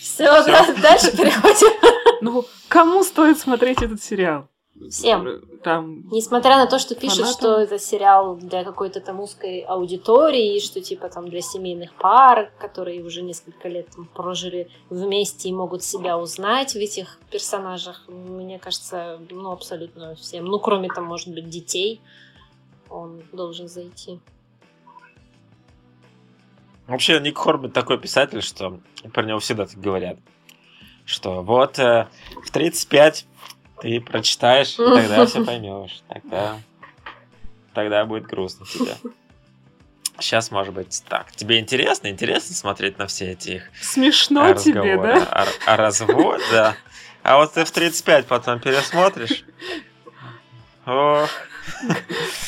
Все, 0.00 0.24
да, 0.44 0.72
дальше 0.80 1.16
переходим. 1.16 1.72
Ну, 2.22 2.44
кому 2.68 3.02
стоит 3.02 3.38
смотреть 3.38 3.82
этот 3.82 4.02
сериал? 4.02 4.48
Всем. 4.88 5.42
Там... 5.64 6.08
Несмотря 6.10 6.56
на 6.58 6.66
то, 6.66 6.78
что 6.78 6.94
пишут, 6.94 7.18
Фанатам. 7.18 7.38
что 7.38 7.60
это 7.60 7.78
сериал 7.78 8.36
для 8.36 8.62
какой-то 8.62 9.00
там 9.00 9.20
узкой 9.20 9.60
аудитории, 9.60 10.60
что 10.60 10.80
типа 10.80 11.08
там 11.08 11.28
для 11.28 11.40
семейных 11.40 11.92
пар, 11.94 12.52
которые 12.58 13.02
уже 13.02 13.22
несколько 13.22 13.68
лет 13.68 13.88
там 13.94 14.06
прожили 14.06 14.70
вместе 14.90 15.48
и 15.48 15.52
могут 15.52 15.82
себя 15.82 16.18
узнать 16.18 16.72
в 16.74 16.76
этих 16.76 17.18
персонажах, 17.30 18.04
мне 18.06 18.58
кажется, 18.58 19.18
ну 19.30 19.50
абсолютно 19.50 20.14
всем. 20.14 20.44
Ну, 20.44 20.58
кроме 20.60 20.88
там, 20.88 21.04
может 21.04 21.28
быть, 21.28 21.48
детей, 21.48 22.00
он 22.88 23.22
должен 23.32 23.68
зайти. 23.68 24.20
Вообще, 26.86 27.18
Ник 27.20 27.36
Хорбит 27.38 27.72
такой 27.72 27.98
писатель, 27.98 28.42
что 28.42 28.80
про 29.12 29.24
него 29.24 29.40
всегда 29.40 29.66
так 29.66 29.78
говорят. 29.78 30.18
Что 31.04 31.42
вот 31.42 31.78
э, 31.78 32.08
в 32.44 32.50
35 32.50 33.26
ты 33.80 34.00
прочитаешь, 34.00 34.74
и 34.74 34.76
тогда 34.76 35.26
все 35.26 35.44
поймешь. 35.44 36.02
Тогда, 36.08 36.58
тогда 37.74 38.04
будет 38.04 38.26
грустно 38.26 38.66
тебе. 38.66 38.96
Сейчас, 40.18 40.50
может 40.50 40.72
быть, 40.72 41.02
так. 41.08 41.30
Тебе 41.32 41.58
интересно? 41.58 42.08
Интересно 42.08 42.54
смотреть 42.54 42.98
на 42.98 43.06
все 43.06 43.32
эти 43.32 43.50
их 43.50 43.70
Смешно 43.80 44.54
тебе, 44.54 44.96
да? 44.96 45.24
о, 45.24 45.72
о 45.72 45.76
разводе, 45.76 46.42
да. 46.50 46.76
А 47.22 47.36
вот 47.36 47.52
ты 47.52 47.64
в 47.64 47.70
35 47.70 48.26
потом 48.26 48.60
пересмотришь. 48.60 49.44
Ох, 50.86 51.28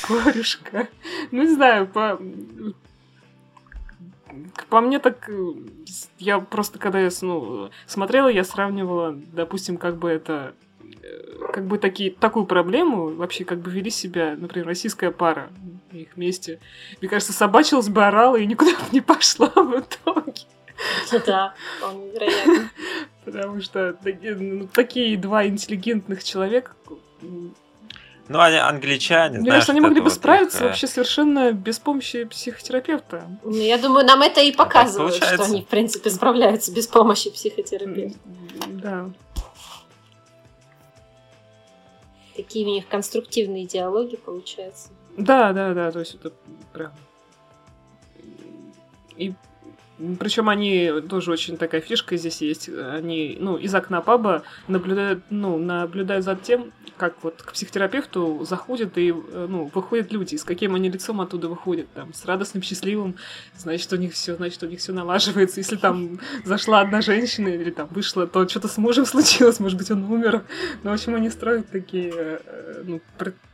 Корюшка. 0.03 0.89
Ну, 1.31 1.43
не 1.43 1.55
знаю, 1.55 1.87
по... 1.87 2.19
По 4.69 4.81
мне 4.81 4.99
так... 4.99 5.29
э, 5.29 5.53
Я 6.19 6.39
просто, 6.41 6.79
когда 6.79 7.01
я 7.01 7.11
ну, 7.23 7.71
смотрела, 7.87 8.29
я 8.29 8.45
сравнивала, 8.45 9.13
допустим, 9.33 9.77
как 9.77 9.97
бы 9.97 10.11
это... 10.11 10.55
э, 11.03 11.47
Как 11.53 11.67
бы 11.67 11.79
такие, 11.79 12.11
такую 12.11 12.47
проблему 12.47 13.15
вообще 13.15 13.45
как 13.45 13.61
бы 13.61 13.71
вели 13.71 13.91
себя, 13.91 14.37
например, 14.39 14.67
российская 14.67 15.11
пара, 15.11 15.51
их 15.93 16.09
вместе. 16.17 16.61
Мне 17.01 17.09
кажется, 17.09 17.33
собачилась 17.33 17.89
бы, 17.89 18.05
орала 18.05 18.37
и 18.37 18.47
никуда 18.47 18.73
бы 18.73 18.83
не 18.93 19.01
пошла 19.01 19.49
в 19.49 19.81
итоге. 19.81 20.33
Да, 21.27 21.55
вполне 21.79 22.11
вероятно. 22.13 22.71
Потому 23.25 23.61
что 23.61 23.97
ну, 24.05 24.69
такие 24.69 25.17
два 25.17 25.47
интеллигентных 25.47 26.23
человека, 26.23 26.73
ну 28.29 28.41
они 28.41 28.57
англичане, 28.57 29.39
мне 29.39 29.51
знаешь, 29.51 29.67
кажется, 29.67 29.73
они 29.73 29.81
могли 29.81 30.01
бы 30.01 30.09
их, 30.09 30.13
справиться 30.13 30.65
э, 30.65 30.67
вообще 30.69 30.87
совершенно 30.87 31.53
без 31.53 31.79
помощи 31.79 32.25
психотерапевта. 32.25 33.27
Ну, 33.43 33.53
я 33.57 33.79
думаю, 33.79 34.05
нам 34.05 34.23
это 34.23 34.41
и 34.41 34.53
показывают, 34.53 35.15
что 35.15 35.43
они, 35.45 35.63
в 35.63 35.67
принципе, 35.67 36.11
справляются 36.11 36.73
без 36.73 36.87
помощи 36.87 37.31
психотерапевта. 37.31 38.19
Да. 38.69 39.11
Такие 42.37 42.67
у 42.67 42.71
них 42.71 42.87
конструктивные 42.87 43.67
диалоги 43.67 44.17
получаются. 44.17 44.91
Да, 45.17 45.53
да, 45.53 45.75
да, 45.75 45.91
то 45.91 45.99
есть 45.99 46.15
это 46.15 46.33
прям... 46.73 46.93
И 49.17 49.35
причем 50.19 50.49
они 50.49 50.93
тоже 51.09 51.33
очень 51.33 51.57
такая 51.57 51.81
фишка 51.81 52.17
здесь 52.17 52.41
есть. 52.41 52.69
Они, 52.69 53.37
ну, 53.41 53.57
из 53.57 53.75
окна 53.75 54.01
паба 54.01 54.43
наблюдают, 54.69 55.23
ну, 55.31 55.59
наблюдают 55.59 56.25
за 56.25 56.37
тем, 56.37 56.73
как 56.97 57.15
вот 57.23 57.43
к 57.43 57.53
психотерапевту 57.53 58.45
заходят 58.45 58.97
и, 58.99 59.11
э, 59.11 59.47
ну, 59.49 59.71
выходят 59.75 60.13
люди, 60.13 60.37
с 60.37 60.45
каким 60.45 60.75
они 60.75 60.91
лицом 60.91 61.21
оттуда 61.21 61.49
выходят, 61.49 61.89
там, 61.95 62.15
с 62.15 62.25
радостным, 62.25 62.63
счастливым, 62.63 63.17
значит, 63.57 63.93
у 63.93 63.97
них 63.97 64.13
все, 64.13 64.37
значит, 64.37 64.63
у 64.63 64.67
них 64.67 64.79
все 64.79 64.93
налаживается. 64.93 65.61
Если 65.61 65.77
там 65.77 66.21
зашла 66.45 66.81
одна 66.81 67.01
женщина 67.01 67.49
или 67.49 67.71
там 67.71 67.89
вышла, 67.91 68.27
то 68.27 68.49
что-то 68.49 68.69
с 68.69 68.79
мужем 68.79 69.07
случилось, 69.07 69.59
может 69.61 69.79
быть, 69.79 69.91
он 69.91 70.05
умер. 70.05 70.45
Ну, 70.83 70.91
в 70.91 70.95
общем, 70.95 71.15
они 71.15 71.31
строят 71.31 71.71
такие, 71.71 72.13
э, 72.15 72.83
ну, 72.85 73.01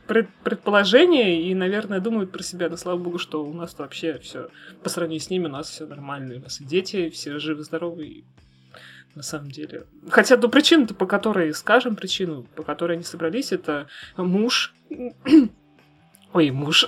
пред, 0.07 0.29
предположения 0.43 1.49
и, 1.49 1.53
наверное, 1.53 1.99
думают 1.99 2.31
про 2.31 2.43
себя. 2.43 2.69
Но 2.69 2.77
слава 2.77 2.97
богу, 2.97 3.17
что 3.17 3.43
у 3.43 3.53
нас 3.53 3.75
вообще 3.77 4.19
все 4.19 4.49
по 4.83 4.89
сравнению 4.89 5.21
с 5.21 5.29
ними 5.29 5.45
у 5.45 5.49
нас 5.49 5.69
все 5.69 5.85
нормально. 5.85 6.35
У 6.35 6.39
нас 6.39 6.61
и 6.61 6.65
дети, 6.65 7.09
все 7.09 7.39
живы-здоровы. 7.39 8.23
На 9.15 9.23
самом 9.23 9.49
деле. 9.49 9.85
Хотя, 10.09 10.35
ну, 10.35 10.49
причина-то, 10.49 10.93
по 10.93 11.05
которой, 11.05 11.53
скажем 11.53 11.95
причину, 11.95 12.43
по 12.55 12.63
которой 12.63 12.93
они 12.93 13.03
собрались, 13.03 13.53
это 13.53 13.87
муж. 14.17 14.73
Ой, 16.33 16.51
муж. 16.51 16.85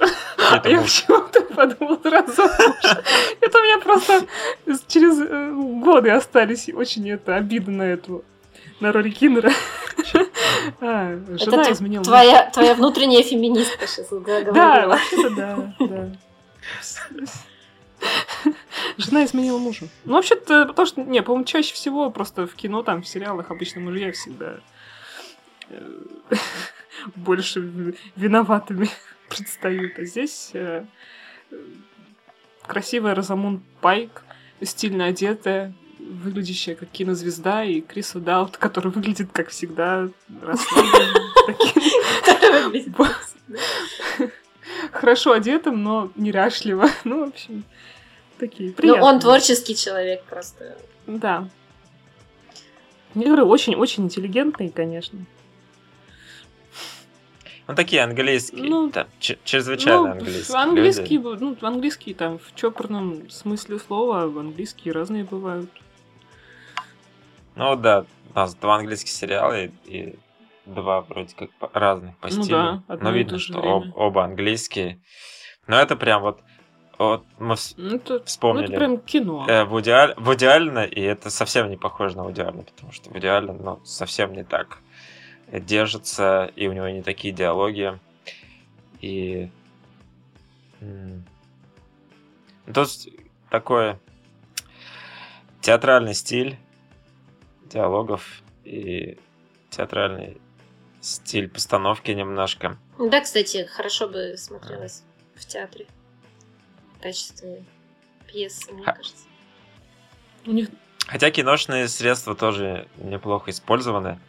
Это 0.51 0.69
Я 0.69 0.82
почему-то 0.82 1.41
подумала 1.41 1.97
сразу 2.03 2.41
муж. 2.41 2.97
Это 3.39 3.58
у 3.58 3.62
меня 3.62 3.80
просто 3.80 4.27
через 4.88 5.19
э, 5.21 5.53
годы 5.82 6.10
остались 6.10 6.67
очень 6.67 7.10
это 7.10 7.36
обида 7.36 7.71
на 7.71 7.84
эту 7.84 8.25
на 8.80 8.91
роли 8.91 9.10
Киннера. 9.10 9.51
А, 10.81 11.19
жена 11.38 11.62
Это 11.63 11.73
изменила. 11.73 12.03
Твоя, 12.03 12.49
твоя 12.51 12.75
внутренняя 12.75 13.23
феминистка 13.23 13.88
сейчас 13.88 14.10
говорила. 14.10 14.53
Да, 14.53 14.88
вообще-то 14.88 15.29
да, 15.36 15.73
да. 15.79 16.12
Жена 18.97 19.25
изменила 19.25 19.57
мужу. 19.57 19.88
Ну, 20.05 20.13
вообще-то, 20.13 20.65
потому 20.65 20.86
что, 20.86 21.01
не, 21.01 21.21
по-моему, 21.21 21.45
чаще 21.45 21.73
всего 21.73 22.10
просто 22.12 22.47
в 22.47 22.55
кино, 22.55 22.83
там, 22.83 23.01
в 23.01 23.07
сериалах 23.07 23.51
обычно 23.51 23.81
мужья 23.81 24.12
всегда 24.12 24.60
э, 25.69 25.91
больше 27.15 27.95
виноватыми 28.15 28.89
предстают. 29.29 29.97
А 29.97 30.03
здесь 30.03 30.51
э, 30.53 30.86
красивая 32.65 33.15
Розамунд 33.15 33.63
Пайк, 33.81 34.23
стильно 34.62 35.05
одетая, 35.05 35.73
выглядящая 36.08 36.76
как 36.76 36.89
кинозвезда, 36.89 37.63
и 37.63 37.82
Крис 37.82 38.15
Удаут, 38.15 38.58
который 38.58 38.91
выглядит, 38.91 39.30
как 39.32 39.50
всегда, 39.50 40.10
Хорошо 44.91 45.34
одетым, 45.34 45.84
но 45.84 46.12
неряшливо. 46.15 46.89
Ну, 47.04 47.26
в 47.26 47.30
общем, 47.30 47.63
такие 48.38 48.72
приятные. 48.72 49.02
Ну, 49.02 49.08
он 49.08 49.20
творческий 49.20 49.76
человек 49.76 50.24
просто. 50.24 50.78
Да. 51.06 51.50
Я 53.15 53.28
говорю, 53.28 53.48
очень-очень 53.48 54.06
интеллигентный, 54.06 54.70
конечно. 54.70 55.20
Ну, 57.67 57.76
такие 57.76 58.02
английские, 58.02 58.63
ну, 58.63 58.89
там, 58.89 59.08
чрезвычайно 59.20 60.02
ну, 60.02 60.12
английские. 60.12 60.58
Английские, 60.58 61.20
люди. 61.20 61.43
ну, 61.43 61.58
английские 61.62 62.15
там 62.15 62.39
в 62.39 62.56
чопорном 62.56 63.30
смысле 63.30 63.80
слова, 63.80 64.24
английские 64.24 64.93
разные 64.93 65.26
бывают. 65.26 65.70
Ну 67.58 67.76
да, 67.76 68.06
у 68.34 68.36
нас 68.36 68.54
два 68.56 68.76
английских 68.76 69.10
сериала 69.10 69.60
и, 69.60 69.72
и 69.86 70.20
два 70.67 71.02
вроде 71.02 71.36
как 71.36 71.50
разных 71.74 72.15
по 72.17 72.28
ну 72.28 72.43
стилю. 72.43 72.84
Да, 72.88 72.98
Но 73.02 73.12
видно, 73.12 73.39
что 73.39 73.60
об, 73.60 73.98
оба 73.98 74.26
английские. 74.26 75.02
Но 75.65 75.80
это 75.80 75.96
прям 75.96 76.22
вот 76.22 76.41
вот 77.00 77.26
мы 77.39 77.56
ну, 77.78 77.96
это, 77.96 78.24
вспомнили. 78.24 78.67
Ну, 78.67 78.72
это 78.72 78.80
прям 78.80 78.98
кино. 79.00 79.46
Э, 79.48 79.65
в, 79.65 79.80
идеаль, 79.82 80.13
в 80.17 80.34
идеально, 80.34 80.84
и 80.84 81.02
это 81.02 81.30
совсем 81.30 81.70
не 81.70 81.78
похоже 81.78 82.17
на 82.17 82.32
идеально, 82.32 82.63
потому 82.63 82.91
что 82.91 83.12
в 83.12 83.17
идеально, 83.17 83.54
ну, 83.54 83.86
совсем 83.86 84.34
не 84.34 84.43
так 84.43 84.80
держится, 85.52 86.52
и 86.56 86.67
у 86.67 86.74
него 86.74 86.89
не 86.89 87.04
такие 87.04 87.34
диалоги. 87.34 88.00
И... 89.02 89.50
Ну, 90.80 91.24
тут 92.74 92.89
такой 93.50 93.98
театральный 95.62 96.15
стиль, 96.15 96.58
диалогов 97.67 98.41
и 98.63 99.17
театральный 99.69 100.39
стиль 101.01 101.49
постановки 101.49 102.12
немножко. 102.12 102.77
Да, 102.99 103.21
кстати, 103.21 103.65
хорошо 103.65 104.08
бы 104.08 104.36
смотрелось 104.38 105.03
в 105.36 105.45
театре 105.45 105.86
в 106.97 107.01
качестве 107.01 107.63
пьесы, 108.27 108.71
мне 108.73 108.84
Х... 108.84 108.93
кажется. 108.93 109.25
У 110.45 110.51
них... 110.51 110.69
Хотя 111.08 111.32
киношные 111.32 111.88
средства 111.88 112.36
тоже 112.36 112.88
неплохо 112.97 113.51
использованы. 113.51 114.19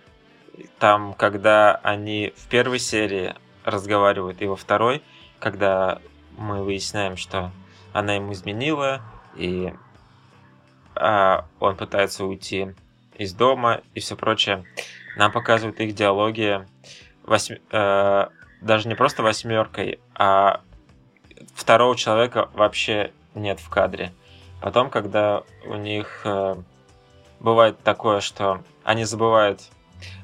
Там, 0.78 1.14
когда 1.14 1.76
они 1.76 2.32
в 2.36 2.48
первой 2.48 2.78
серии 2.78 3.34
разговаривают, 3.64 4.42
и 4.42 4.46
во 4.46 4.56
второй, 4.56 5.02
когда 5.38 6.00
мы 6.36 6.62
выясняем, 6.62 7.16
что 7.16 7.52
она 7.92 8.14
ему 8.14 8.32
изменила, 8.32 9.02
и 9.36 9.72
а, 10.94 11.46
он 11.60 11.76
пытается 11.76 12.24
уйти 12.24 12.74
из 13.18 13.34
дома 13.34 13.82
и 13.94 14.00
все 14.00 14.16
прочее. 14.16 14.64
Нам 15.16 15.32
показывают 15.32 15.80
их 15.80 15.94
диалоги 15.94 16.64
восьм... 17.24 17.56
э, 17.70 18.28
даже 18.62 18.88
не 18.88 18.94
просто 18.94 19.22
восьмеркой, 19.22 20.00
а 20.14 20.62
второго 21.54 21.96
человека 21.96 22.48
вообще 22.54 23.12
нет 23.34 23.60
в 23.60 23.68
кадре. 23.68 24.12
Потом, 24.60 24.90
когда 24.90 25.42
у 25.64 25.74
них 25.74 26.22
э, 26.24 26.56
бывает 27.40 27.78
такое, 27.82 28.20
что 28.20 28.62
они 28.84 29.04
забывают 29.04 29.60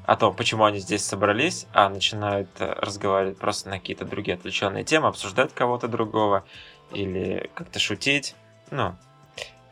о 0.05 0.15
том, 0.15 0.35
почему 0.35 0.65
они 0.65 0.79
здесь 0.79 1.05
собрались, 1.05 1.67
а 1.73 1.89
начинают 1.89 2.49
э, 2.59 2.73
разговаривать 2.79 3.37
просто 3.37 3.69
на 3.69 3.79
какие-то 3.79 4.05
другие 4.05 4.35
отвлеченные 4.35 4.83
темы, 4.83 5.07
обсуждать 5.07 5.53
кого-то 5.53 5.87
другого 5.87 6.43
или 6.91 7.49
как-то 7.53 7.79
шутить. 7.79 8.35
Ну, 8.71 8.95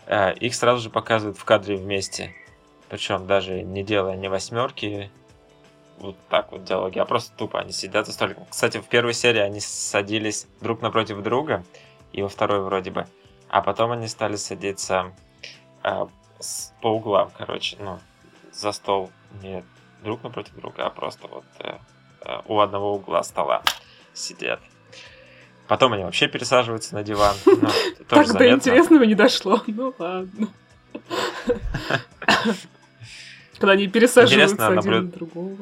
э, 0.06 0.34
их 0.36 0.56
сразу 0.56 0.82
же 0.82 0.90
показывают 0.90 1.38
в 1.38 1.44
кадре 1.44 1.76
вместе. 1.76 2.34
Причем 2.94 3.26
даже 3.26 3.64
не 3.64 3.82
делая 3.82 4.16
ни 4.16 4.28
восьмерки, 4.28 5.10
вот 5.98 6.16
так 6.30 6.52
вот 6.52 6.64
диалоги, 6.64 7.00
а 7.00 7.06
просто 7.06 7.36
тупо 7.36 7.60
они 7.60 7.72
сидят 7.72 8.06
за 8.06 8.14
столиком. 8.14 8.46
Кстати, 8.48 8.78
в 8.78 8.86
первой 8.88 9.16
серии 9.16 9.40
они 9.40 9.62
садились 9.62 10.46
друг 10.62 10.84
напротив 10.84 11.24
друга, 11.24 11.64
и 12.12 12.22
во 12.22 12.30
второй 12.30 12.62
вроде 12.62 12.92
бы. 12.92 13.08
А 13.50 13.64
потом 13.64 13.94
они 13.94 14.08
стали 14.08 14.36
садиться 14.36 15.12
э, 15.84 16.06
с, 16.38 16.72
по 16.84 16.90
углам, 16.90 17.32
короче, 17.36 17.78
ну, 17.80 18.00
за 18.52 18.72
стол 18.72 19.10
не 19.42 19.64
друг 20.04 20.22
напротив 20.22 20.54
друга, 20.54 20.86
а 20.86 20.92
просто 20.92 21.28
вот 21.28 21.46
э, 21.62 21.78
э, 22.22 22.42
у 22.46 22.60
одного 22.60 22.94
угла 22.94 23.24
стола 23.24 23.64
сидят. 24.14 24.60
Потом 25.68 25.94
они 25.94 26.04
вообще 26.04 26.28
пересаживаются 26.28 26.94
на 26.94 27.02
диван. 27.02 27.36
Ну, 27.48 27.56
так 28.08 28.32
до 28.34 28.52
интересного 28.52 29.02
не 29.02 29.16
дошло. 29.16 29.64
Ну 29.66 29.96
ладно. 29.98 30.48
Когда 33.64 33.74
они 33.76 33.88
пересаживаются 33.88 34.56
Интересно, 34.56 34.68
один 34.68 34.76
наблюд... 34.76 35.04
на 35.04 35.12
другого. 35.12 35.58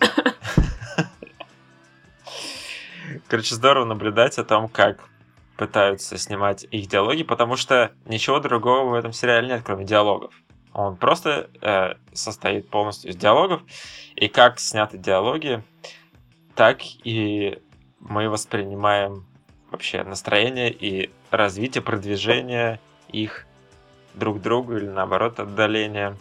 Короче, 3.26 3.54
здорово 3.54 3.86
наблюдать 3.86 4.36
о 4.36 4.44
том, 4.44 4.68
как 4.68 5.08
пытаются 5.56 6.18
снимать 6.18 6.66
их 6.70 6.88
диалоги, 6.88 7.22
потому 7.22 7.56
что 7.56 7.92
ничего 8.04 8.38
другого 8.38 8.90
в 8.90 8.92
этом 8.92 9.14
сериале 9.14 9.48
нет, 9.48 9.62
кроме 9.64 9.86
диалогов. 9.86 10.34
Он 10.74 10.98
просто 10.98 11.48
э, 11.62 11.94
состоит 12.12 12.68
полностью 12.68 13.12
из 13.12 13.16
диалогов, 13.16 13.62
и 14.14 14.28
как 14.28 14.60
сняты 14.60 14.98
диалоги, 14.98 15.64
так 16.54 16.80
и 16.82 17.62
мы 17.98 18.28
воспринимаем 18.28 19.24
вообще 19.70 20.02
настроение 20.02 20.70
и 20.70 21.08
развитие, 21.30 21.80
продвижение 21.80 22.78
их 23.08 23.46
друг 24.12 24.40
к 24.40 24.42
другу 24.42 24.76
или 24.76 24.88
наоборот 24.88 25.40
отдаление. 25.40 26.18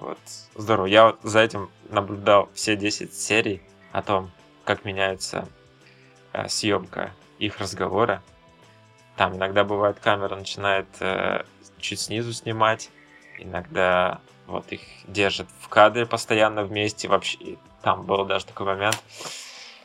Вот. 0.00 0.18
Здорово. 0.54 0.86
Я 0.86 1.06
вот 1.06 1.18
за 1.22 1.40
этим 1.40 1.70
наблюдал 1.88 2.50
все 2.52 2.76
10 2.76 3.14
серий 3.14 3.62
о 3.92 4.02
том, 4.02 4.30
как 4.64 4.84
меняется 4.84 5.48
э, 6.32 6.48
съемка 6.48 7.12
их 7.38 7.58
разговора. 7.58 8.22
Там 9.16 9.36
иногда 9.36 9.64
бывает 9.64 9.98
камера 9.98 10.36
начинает 10.36 10.86
э, 11.00 11.44
чуть 11.78 12.00
снизу 12.00 12.34
снимать, 12.34 12.90
иногда 13.38 14.20
вот 14.46 14.70
их 14.70 14.82
держат 15.06 15.48
в 15.60 15.68
кадре 15.68 16.04
постоянно 16.04 16.62
вместе. 16.62 17.08
Вообще, 17.08 17.56
там 17.80 18.04
был 18.04 18.26
даже 18.26 18.44
такой 18.44 18.66
момент, 18.66 19.02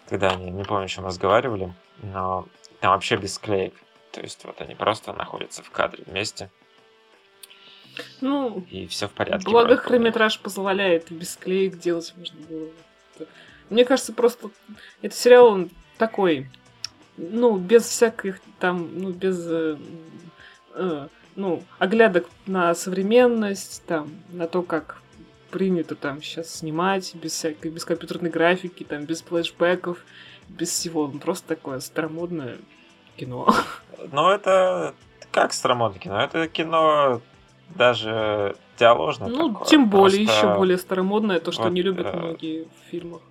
когда 0.09 0.31
они, 0.31 0.51
не 0.51 0.63
помню, 0.65 0.85
о 0.85 0.89
чем 0.89 1.05
разговаривали, 1.05 1.73
но 1.99 2.45
там 2.81 2.91
вообще 2.91 3.15
без 3.15 3.35
склеек. 3.35 3.73
То 4.11 4.19
есть 4.19 4.43
вот 4.43 4.59
они 4.59 4.75
просто 4.75 5.13
находятся 5.13 5.63
в 5.63 5.71
кадре 5.71 6.03
вместе. 6.05 6.49
Ну, 8.21 8.65
и 8.69 8.87
все 8.87 9.07
в 9.07 9.11
порядке. 9.11 9.49
Благо, 9.49 9.77
хронометраж 9.77 10.39
позволяет 10.39 11.11
без 11.11 11.35
клеек 11.35 11.79
делать 11.79 12.13
можно 12.17 12.39
было. 12.47 13.27
мне 13.69 13.85
кажется, 13.85 14.13
просто 14.13 14.49
этот 15.01 15.17
сериал 15.17 15.47
он 15.47 15.69
такой, 15.97 16.49
ну, 17.17 17.57
без 17.57 17.83
всяких 17.83 18.39
там, 18.59 18.89
ну, 18.93 19.11
без, 19.11 19.39
э, 19.47 19.77
э, 20.75 21.07
ну, 21.35 21.63
оглядок 21.79 22.27
на 22.45 22.73
современность, 22.73 23.83
там, 23.85 24.09
на 24.29 24.47
то, 24.47 24.61
как 24.61 25.01
принято 25.51 25.95
там 25.95 26.21
сейчас 26.21 26.55
снимать, 26.55 27.13
без 27.15 27.33
всякой, 27.33 27.71
без 27.71 27.85
компьютерной 27.85 28.29
графики, 28.29 28.83
там, 28.83 29.05
без 29.05 29.21
флешбеков, 29.21 30.03
без 30.47 30.69
всего. 30.69 31.07
Ну, 31.07 31.19
просто 31.19 31.49
такое 31.49 31.79
старомодное 31.79 32.57
кино. 33.17 33.53
Ну, 34.11 34.31
это 34.31 34.95
как 35.29 35.53
старомодное 35.53 35.99
кино? 35.99 36.19
Это 36.19 36.47
кино 36.47 37.21
даже 37.75 38.55
диаложное. 38.79 39.27
Ну, 39.29 39.49
такое, 39.53 39.67
тем 39.67 39.89
более, 39.89 40.25
просто- 40.25 40.47
еще 40.47 40.55
более 40.55 40.77
старомодное, 40.77 41.39
то, 41.39 41.51
что 41.51 41.63
вот, 41.63 41.71
не 41.71 41.81
любят 41.81 42.07
э, 42.07 42.17
многие 42.17 42.63
в 42.65 42.89
фильмах. 42.91 43.21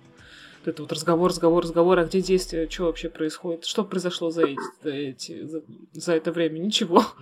Вот 0.63 0.67
это 0.73 0.83
вот 0.83 0.91
разговор, 0.91 1.29
разговор, 1.29 1.63
разговор, 1.63 1.99
а 1.99 2.05
где 2.05 2.21
действие, 2.21 2.69
что 2.69 2.83
вообще 2.85 3.09
происходит, 3.09 3.65
что 3.65 3.83
произошло 3.83 4.29
за, 4.29 4.43
эти, 4.45 4.59
за, 4.83 4.89
эти- 4.91 5.43
за, 5.45 5.61
за 5.93 6.13
это 6.15 6.31
время, 6.31 6.59
ничего. 6.59 7.03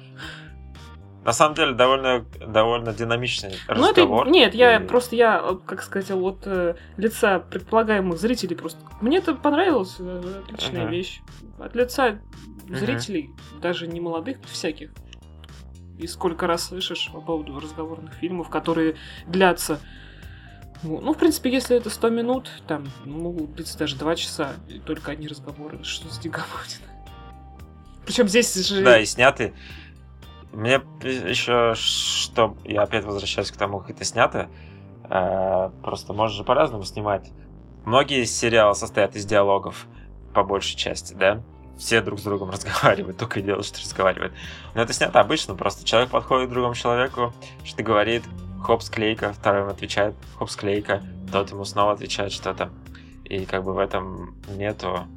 На 1.25 1.33
самом 1.33 1.53
деле, 1.55 1.73
довольно, 1.73 2.25
довольно 2.47 2.93
динамичный 2.93 3.49
Ну, 3.67 3.89
это, 3.89 4.01
разговор. 4.01 4.29
нет, 4.29 4.55
я 4.55 4.77
И- 4.77 4.87
просто, 4.87 5.15
я, 5.17 5.41
э, 5.43 5.57
как 5.65 5.83
сказать, 5.83 6.09
от 6.11 6.39
э, 6.45 6.75
лица 6.97 7.39
предполагаемых 7.39 8.17
зрителей 8.17 8.55
просто, 8.55 8.79
мне 9.01 9.17
это 9.17 9.35
понравилось, 9.35 9.97
э, 9.99 10.41
отличная 10.45 10.83
Мгм. 10.83 10.91
вещь. 10.91 11.21
От 11.59 11.75
лица 11.75 12.19
Мгм. 12.67 12.75
зрителей, 12.77 13.31
даже 13.61 13.87
не 13.87 13.99
молодых, 13.99 14.37
всяких. 14.47 14.91
И 15.99 16.07
сколько 16.07 16.47
раз 16.47 16.63
слышишь 16.63 17.11
по 17.13 17.21
поводу 17.21 17.59
разговорных 17.59 18.13
фильмов, 18.13 18.49
которые 18.49 18.95
длятся 19.27 19.79
ну, 20.81 21.01
ну, 21.01 21.13
в 21.13 21.17
принципе, 21.17 21.51
если 21.51 21.75
это 21.75 21.89
100 21.89 22.09
минут, 22.09 22.49
там, 22.65 22.87
ну, 23.03 23.19
могут 23.19 23.53
длиться 23.53 23.77
даже 23.77 23.97
2 23.97 24.15
часа, 24.15 24.53
и 24.69 24.79
только 24.79 25.11
одни 25.11 25.27
разговоры, 25.27 25.83
что 25.83 26.07
с 26.07 26.17
будет. 26.19 26.81
Причем 28.05 28.27
здесь 28.27 28.55
же... 28.55 28.83
Да, 28.83 28.97
и 28.97 29.05
сняты. 29.05 29.53
Мне 30.53 30.81
еще 31.03 31.73
что... 31.75 32.55
Я 32.63 32.83
опять 32.83 33.03
возвращаюсь 33.03 33.51
к 33.51 33.57
тому, 33.57 33.79
как 33.79 33.91
это 33.91 34.05
снято. 34.05 34.49
Э, 35.09 35.69
Просто 35.83 36.13
можно 36.13 36.37
же 36.37 36.43
по-разному 36.43 36.83
снимать. 36.83 37.29
Многие 37.85 38.23
сериалы 38.23 38.73
состоят 38.73 39.15
из 39.15 39.25
диалогов, 39.25 39.85
по 40.33 40.43
большей 40.43 40.77
части, 40.77 41.13
да? 41.13 41.43
Все 41.79 42.01
друг 42.01 42.19
с 42.19 42.23
другом 42.23 42.49
разговаривают, 42.51 43.17
только 43.17 43.39
и 43.39 43.43
делают, 43.43 43.65
что 43.65 43.79
разговаривают. 43.79 44.33
Но 44.75 44.83
это 44.83 44.93
снято 44.93 45.19
обычно, 45.19 45.55
просто 45.55 45.85
человек 45.85 46.11
подходит 46.11 46.49
к 46.49 46.51
другому 46.51 46.75
человеку, 46.75 47.33
что-то 47.63 47.83
говорит, 47.83 48.23
хоп, 48.61 48.83
склейка, 48.83 49.33
второй 49.33 49.61
ему 49.61 49.71
отвечает, 49.71 50.13
хоп, 50.37 50.51
склейка, 50.51 51.01
тот 51.31 51.49
ему 51.49 51.65
снова 51.65 51.93
отвечает 51.93 52.31
что-то. 52.31 52.69
И 53.23 53.45
как 53.45 53.63
бы 53.63 53.73
в 53.73 53.79
этом 53.79 54.35
нету 54.47 55.07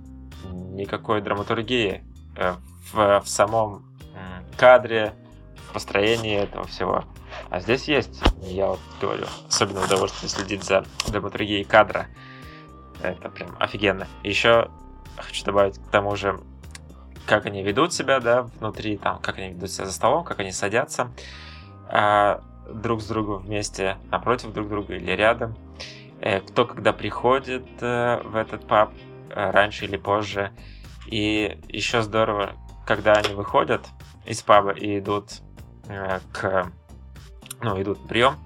никакой 0.72 1.20
драматургии 1.20 2.02
э, 2.36 2.54
в, 2.92 3.20
в 3.20 3.28
самом 3.28 3.92
кадре, 4.56 5.14
в 5.68 5.72
построении 5.72 6.36
этого 6.36 6.66
всего. 6.66 7.04
А 7.50 7.60
здесь 7.60 7.88
есть, 7.88 8.22
я 8.42 8.68
вот 8.68 8.80
говорю, 9.00 9.26
особенно 9.48 9.82
удовольствие 9.84 10.28
следить 10.28 10.64
за 10.64 10.84
драматургией 11.08 11.64
кадра. 11.64 12.06
Это 13.02 13.28
прям 13.30 13.56
офигенно. 13.58 14.06
Еще 14.22 14.70
хочу 15.16 15.44
добавить 15.44 15.78
к 15.78 15.90
тому 15.90 16.14
же, 16.16 16.40
как 17.26 17.46
они 17.46 17.62
ведут 17.62 17.92
себя, 17.92 18.20
да, 18.20 18.42
внутри, 18.42 18.96
там, 18.96 19.18
как 19.20 19.38
они 19.38 19.50
ведут 19.50 19.70
себя 19.70 19.86
за 19.86 19.92
столом, 19.92 20.24
как 20.24 20.40
они 20.40 20.52
садятся 20.52 21.10
а, 21.88 22.42
друг 22.68 23.02
с 23.02 23.06
другом 23.06 23.42
вместе, 23.42 23.96
напротив 24.10 24.52
друг 24.52 24.68
друга 24.68 24.94
или 24.94 25.12
рядом. 25.12 25.56
Э, 26.20 26.40
кто 26.40 26.64
когда 26.64 26.92
приходит 26.92 27.66
э, 27.80 28.22
в 28.22 28.36
этот 28.36 28.66
паб, 28.66 28.92
э, 29.30 29.50
раньше 29.50 29.86
или 29.86 29.96
позже. 29.96 30.52
И 31.06 31.58
еще 31.68 32.02
здорово, 32.02 32.52
когда 32.86 33.14
они 33.14 33.34
выходят 33.34 33.84
из 34.24 34.40
паба 34.42 34.70
и 34.70 35.00
идут 35.00 35.40
э, 35.88 36.20
к... 36.32 36.70
Ну, 37.60 37.80
идут 37.80 38.02
на 38.02 38.08
прием, 38.08 38.36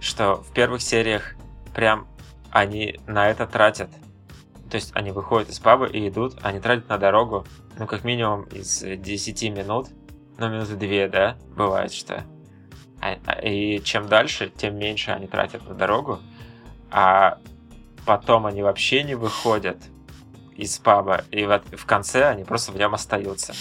что 0.00 0.36
в 0.36 0.52
первых 0.52 0.82
сериях 0.82 1.34
прям 1.74 2.06
они 2.50 2.98
на 3.06 3.28
это 3.28 3.46
тратят. 3.46 3.90
То 4.70 4.76
есть 4.76 4.92
они 4.94 5.12
выходят 5.12 5.50
из 5.50 5.58
паба 5.58 5.86
и 5.86 6.08
идут, 6.08 6.36
они 6.42 6.58
тратят 6.58 6.88
на 6.88 6.98
дорогу, 6.98 7.46
ну, 7.78 7.86
как 7.86 8.04
минимум 8.04 8.42
из 8.44 8.80
10 8.80 9.42
минут, 9.50 9.88
ну, 10.38 10.48
минуты 10.48 10.76
две, 10.76 11.08
да, 11.08 11.36
бывает, 11.56 11.92
что. 11.92 12.24
А- 13.00 13.18
а- 13.26 13.40
И 13.40 13.80
чем 13.82 14.08
дальше, 14.08 14.50
тем 14.56 14.76
меньше 14.78 15.10
они 15.10 15.26
тратят 15.26 15.68
на 15.68 15.74
дорогу, 15.74 16.20
а 16.90 17.38
потом 18.06 18.46
они 18.46 18.62
вообще 18.62 19.02
не 19.02 19.14
выходят 19.14 19.78
из 20.56 20.78
паба, 20.78 21.24
и 21.30 21.44
в 21.44 21.86
конце 21.86 22.28
они 22.28 22.44
просто 22.44 22.72
в 22.72 22.76
нем 22.76 22.94
остаются. 22.94 23.54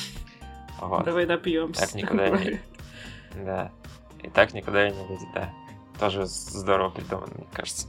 Вот. 0.80 1.04
Давай 1.06 1.26
напьемся. 1.26 1.82
Так 1.82 1.96
никуда 1.96 2.30
не- 2.30 2.60
Да. 3.34 3.72
И 4.22 4.30
так 4.30 4.54
никуда 4.54 4.88
и 4.88 4.92
не 4.94 5.04
выйдет, 5.06 5.28
да. 5.34 5.52
Тоже 6.00 6.26
здорово 6.26 6.90
придумано, 6.90 7.34
мне 7.36 7.48
кажется. 7.52 7.88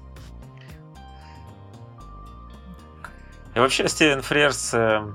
И 3.54 3.58
вообще 3.58 3.88
Стивен 3.88 4.20
Фрирс 4.22 4.74
э, 4.74 5.06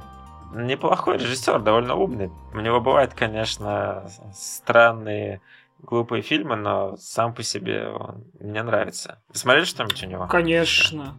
неплохой 0.53 1.17
режиссер, 1.17 1.59
довольно 1.59 1.95
умный. 1.95 2.31
У 2.53 2.59
него 2.59 2.79
бывают, 2.81 3.13
конечно, 3.13 4.09
странные, 4.33 5.41
глупые 5.79 6.21
фильмы, 6.21 6.55
но 6.55 6.97
сам 6.97 7.33
по 7.33 7.43
себе 7.43 7.87
он 7.89 8.25
мне 8.39 8.63
нравится. 8.63 9.21
Вы 9.29 9.35
смотрели 9.35 9.65
что-нибудь 9.65 10.03
у 10.03 10.07
него? 10.07 10.27
Конечно. 10.27 11.15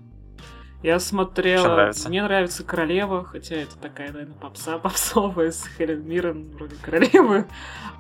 Я 0.83 0.99
Что 0.99 1.09
смотрела... 1.09 1.69
нравится? 1.69 2.09
Мне 2.09 2.23
нравится 2.23 2.65
Королева, 2.65 3.25
хотя 3.25 3.57
это 3.57 3.77
такая, 3.79 4.13
наверное, 4.13 4.35
попса, 4.37 4.79
попсовая 4.79 5.51
с 5.51 5.67
Хелен 5.77 6.07
Миррен, 6.09 6.51
вроде 6.53 6.77
Королевы. 6.77 7.47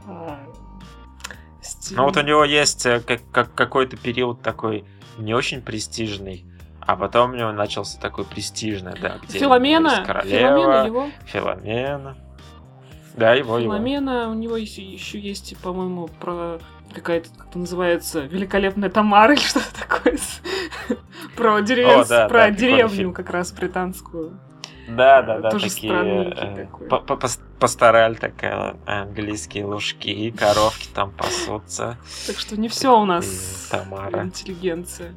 А, 0.07 0.39
Стив- 1.61 1.97
Ну 1.97 2.05
вот 2.05 2.16
у 2.16 2.22
него 2.22 2.43
есть 2.45 2.87
э, 2.87 3.01
как, 3.01 3.20
как 3.33 3.55
какой-то 3.55 3.97
период 3.99 4.41
такой 4.41 4.87
не 5.18 5.35
очень 5.35 5.61
престижный, 5.61 6.47
а 6.81 6.97
потом 6.97 7.33
у 7.33 7.37
него 7.37 7.53
начался 7.53 8.01
такой 8.01 8.24
престижный, 8.24 8.95
да, 9.01 9.16
где 9.22 9.39
Филомена. 9.39 10.05
королева, 10.05 10.39
Филомена 10.39 10.87
его. 10.87 11.07
Филомена. 11.26 12.16
Да, 13.14 13.35
его, 13.35 13.59
его. 13.59 13.72
Филомена, 13.74 14.31
у 14.31 14.35
него 14.35 14.57
еще 14.57 15.18
есть, 15.18 15.57
по-моему, 15.59 16.09
про 16.09 16.59
какая-то, 16.95 17.28
как 17.37 17.49
это 17.49 17.59
называется, 17.59 18.20
великолепная 18.20 18.91
Тамара 18.91 19.35
или 19.35 19.41
что-то 19.45 19.72
такое. 19.78 20.18
Про 21.37 21.61
деревню, 21.62 22.01
О, 22.01 22.05
да, 22.05 22.28
про 22.28 22.49
да, 22.49 22.51
деревню 22.51 23.12
как 23.12 23.31
раз 23.31 23.53
британскую. 23.53 24.39
Да, 24.89 25.22
да, 25.22 25.39
да, 25.39 25.51
Тоже 25.51 25.70
такие 25.70 25.93
э, 25.93 27.28
пастораль 27.59 28.16
такая, 28.16 28.76
английские 28.87 29.64
лужки, 29.64 30.31
коровки 30.33 30.89
там 30.93 31.12
пасутся. 31.12 31.97
Так 32.26 32.39
что 32.39 32.59
не 32.59 32.68
все 32.68 33.01
у 33.01 33.05
нас 33.05 33.68
Тамара. 33.70 34.24
интеллигенция. 34.24 35.14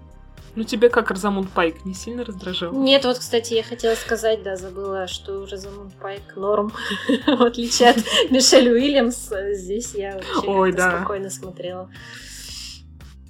Ну 0.56 0.64
тебе 0.64 0.90
как 0.90 1.10
Розамунд 1.10 1.50
Пайк 1.52 1.84
не 1.84 1.96
сильно 1.96 2.24
раздражал? 2.24 2.72
Нет, 2.74 3.06
вот, 3.06 3.18
кстати, 3.18 3.56
я 3.56 3.64
хотела 3.64 3.96
сказать, 3.96 4.44
да, 4.44 4.56
забыла, 4.56 5.08
что 5.08 5.40
уже 5.40 5.58
Замунд 5.58 5.94
Пайк 5.96 6.36
норм, 6.36 6.72
в 7.28 7.42
отличие 7.42 7.90
от 7.90 7.98
Мишель 8.30 8.70
Уильямс. 8.70 9.32
Здесь 9.54 9.96
я 9.96 10.14
вообще 10.14 10.48
Ой, 10.48 10.72
да. 10.72 10.98
спокойно 10.98 11.30
смотрела. 11.32 11.90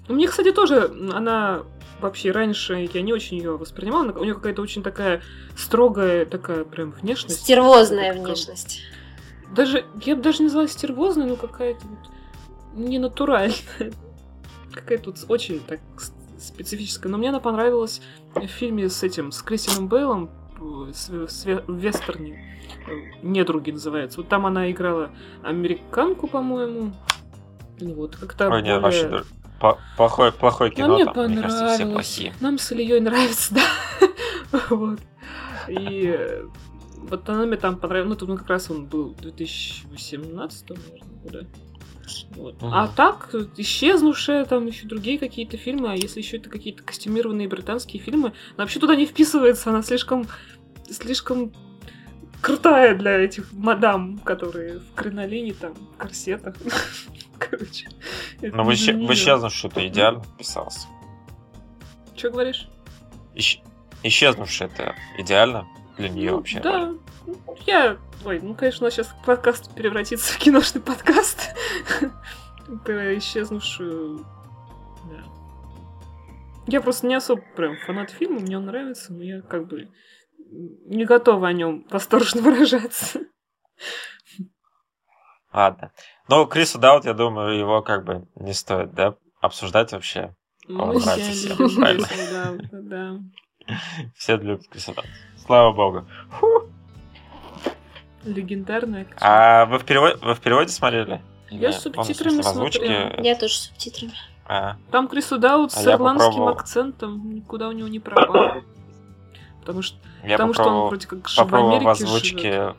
Ну, 0.10 0.16
Мне, 0.16 0.28
кстати, 0.28 0.52
тоже 0.52 0.92
она 1.14 1.64
вообще 2.02 2.32
раньше 2.32 2.90
я 2.94 3.02
не 3.02 3.14
очень 3.14 3.38
ее 3.38 3.56
воспринимала. 3.56 4.12
У 4.12 4.24
нее 4.26 4.34
какая-то 4.36 4.62
очень 4.62 4.84
такая 4.84 5.22
строгая 5.56 6.26
такая 6.26 6.66
прям 6.66 6.92
внешность. 6.92 7.40
Стервозная 7.40 8.10
Такая- 8.14 8.26
внешность. 8.26 8.82
Даже, 9.56 9.86
я 10.04 10.18
бы 10.18 10.22
даже 10.22 10.40
не 10.40 10.46
назвала 10.46 10.68
стервозной, 10.68 11.26
но 11.28 11.38
какая-то 11.38 11.80
вот 11.88 12.00
ненатуральная. 12.76 13.56
Какая-то 14.74 15.12
вот 15.12 15.20
очень 15.30 15.60
так 15.62 15.80
специфическая. 16.44 17.12
Но 17.12 17.18
мне 17.18 17.30
она 17.30 17.40
понравилась 17.40 18.02
в 18.36 18.46
фильме 18.48 18.90
с 18.90 19.04
этим, 19.04 19.32
с 19.32 19.42
Кристианом 19.42 19.88
Бейлом, 19.88 20.30
в 20.58 20.88
вестерне. 20.88 22.60
э, 22.88 22.92
«Недруги» 23.22 23.72
называется. 23.72 24.20
Вот 24.22 24.30
там 24.30 24.46
она 24.46 24.70
играла 24.72 25.12
американку, 25.44 26.28
по-моему. 26.28 26.92
Вот, 27.80 28.16
как-то 28.16 28.50
Ой, 28.50 28.62
нет, 28.62 28.82
более- 28.82 28.82
вообще 28.82 29.10
дур- 29.10 29.26
по- 29.60 29.80
плохое, 29.98 30.32
плохое 30.32 30.72
кино 30.72 30.96
мне 30.96 31.06
там, 31.06 31.26
мне 31.32 31.42
кажется, 31.42 31.68
все 31.68 31.84
понравилось. 31.84 31.94
плохие. 31.94 32.34
Нам 32.40 32.58
с 32.60 32.72
Ильей 32.72 33.00
нравится, 33.00 33.56
да. 34.52 34.60
Вот. 34.70 35.00
И 35.68 36.14
э, 36.18 36.46
вот 37.10 37.28
она 37.30 37.46
мне 37.46 37.58
там 37.58 37.78
понравилась. 37.78 38.10
Ну, 38.10 38.16
тут 38.16 38.30
ну, 38.30 38.38
как 38.38 38.48
раз 38.48 38.70
он 38.70 38.86
был 38.86 39.16
2018, 39.22 40.70
наверное, 40.70 41.00
года. 41.24 41.48
Вот. 42.36 42.56
А 42.62 42.88
так, 42.88 43.34
исчезнувшие 43.58 44.46
там 44.46 44.66
еще 44.68 44.88
другие 44.88 45.18
какие-то 45.20 45.58
фильмы, 45.58 45.92
а 45.92 45.96
если 45.96 46.20
еще 46.22 46.38
это 46.38 46.50
какие-то 46.50 46.84
костюмированные 46.84 47.48
британские 47.48 48.02
фильмы, 48.02 48.34
она 48.56 48.64
вообще 48.66 48.80
туда 48.80 48.96
не 48.96 49.06
вписывается, 49.06 49.70
она 49.70 49.82
слишком, 49.84 50.28
слишком 50.90 51.52
крутая 52.42 52.96
для 52.96 53.12
этих 53.20 53.52
мадам, 53.54 54.20
которые 54.20 54.80
в 54.80 54.94
кринолине, 54.96 55.54
там, 55.54 55.74
в 55.76 55.98
корсетах. 55.98 56.56
Короче. 57.40 57.88
это 58.42 58.56
Но 58.56 58.64
в 58.64 58.68
не 58.70 58.76
для 58.76 58.86
исче- 58.86 58.94
в 58.94 58.98
неё. 59.00 59.14
исчезнувшую-то 59.14 59.88
идеально 59.88 60.24
вписался. 60.24 60.88
Чё 62.16 62.32
говоришь? 62.32 62.68
Исчезнувший 64.04 64.68
это 64.68 64.96
идеально 65.18 65.66
для 65.98 66.10
нее 66.10 66.32
Ну, 66.32 66.38
вообще. 66.38 66.60
Да. 66.60 66.94
Я... 67.66 67.98
Ой, 68.26 68.40
ну, 68.42 68.56
конечно, 68.56 68.86
у 68.86 68.88
нас 68.88 68.94
сейчас 68.94 69.14
подкаст 69.26 69.74
превратится 69.76 70.34
в 70.34 70.38
киношный 70.38 70.82
подкаст. 70.82 71.54
Про 72.86 73.18
исчезнувшую... 73.18 74.26
Да. 75.10 75.24
Я 76.68 76.80
просто 76.80 77.06
не 77.08 77.16
особо 77.16 77.42
прям 77.58 77.76
фанат 77.86 78.12
фильма, 78.12 78.40
мне 78.40 78.58
он 78.58 78.66
нравится, 78.66 79.12
но 79.12 79.24
я 79.24 79.42
как 79.42 79.68
бы 79.68 79.90
не 80.86 81.04
готова 81.04 81.50
о 81.50 81.54
нем 81.54 81.86
восторженно 81.90 82.42
выражаться. 82.50 83.20
Ладно. 85.52 85.92
Ну, 86.30 86.46
Криса 86.48 86.80
Даут, 86.80 87.04
я 87.04 87.14
думаю, 87.14 87.58
его 87.58 87.82
как 87.82 88.06
бы 88.06 88.26
не 88.36 88.54
стоит, 88.54 88.94
да, 88.94 89.18
обсуждать 89.42 89.92
вообще. 89.92 90.34
Ну, 90.66 90.82
Он 90.82 90.96
нравится 90.96 91.32
всем, 91.32 91.58
правильно? 91.58 92.08
Криса 92.08 92.32
Даута, 92.32 92.82
да. 92.82 93.20
Все 94.16 94.38
любят 94.38 94.66
Криса 94.70 94.94
Даута. 94.94 95.10
Слава 95.46 95.74
богу. 95.74 96.08
Легендарная. 98.26 99.06
А 99.20 99.66
вы 99.66 99.80
в 99.80 99.86
переводе, 99.86 100.16
вы 100.22 100.34
в 100.36 100.40
переводе 100.40 100.70
смотрели? 100.70 101.22
Я 101.50 101.70
Или 101.70 101.72
с 101.76 101.82
субтитрами 101.82 102.40
озвучке? 102.40 102.80
смотрела. 102.86 103.22
Я 103.22 103.36
тоже 103.36 103.54
с 103.54 103.58
субтитрами. 103.68 104.14
А, 104.46 104.76
Там 104.92 105.08
Крису 105.08 105.38
Даут 105.38 105.72
А 105.74 105.76
с 105.78 105.86
ирландским 105.88 106.30
попробовал. 106.32 106.50
акцентом 106.58 107.34
никуда 107.36 107.68
у 107.70 107.72
него 107.72 107.88
не 107.88 108.00
пропал. 108.00 108.62
Потому 109.62 109.82
что, 109.82 109.98
я 110.24 110.32
потому 110.38 110.54
что 110.54 110.64
он 110.64 110.88
вроде 110.88 111.08
как 111.08 111.28
же 111.30 111.36
в 111.36 111.38
попробовал 111.38 111.72
в 111.72 111.76
Америке 111.88 111.96
живет. 111.96 112.08
озвучке. 112.14 112.76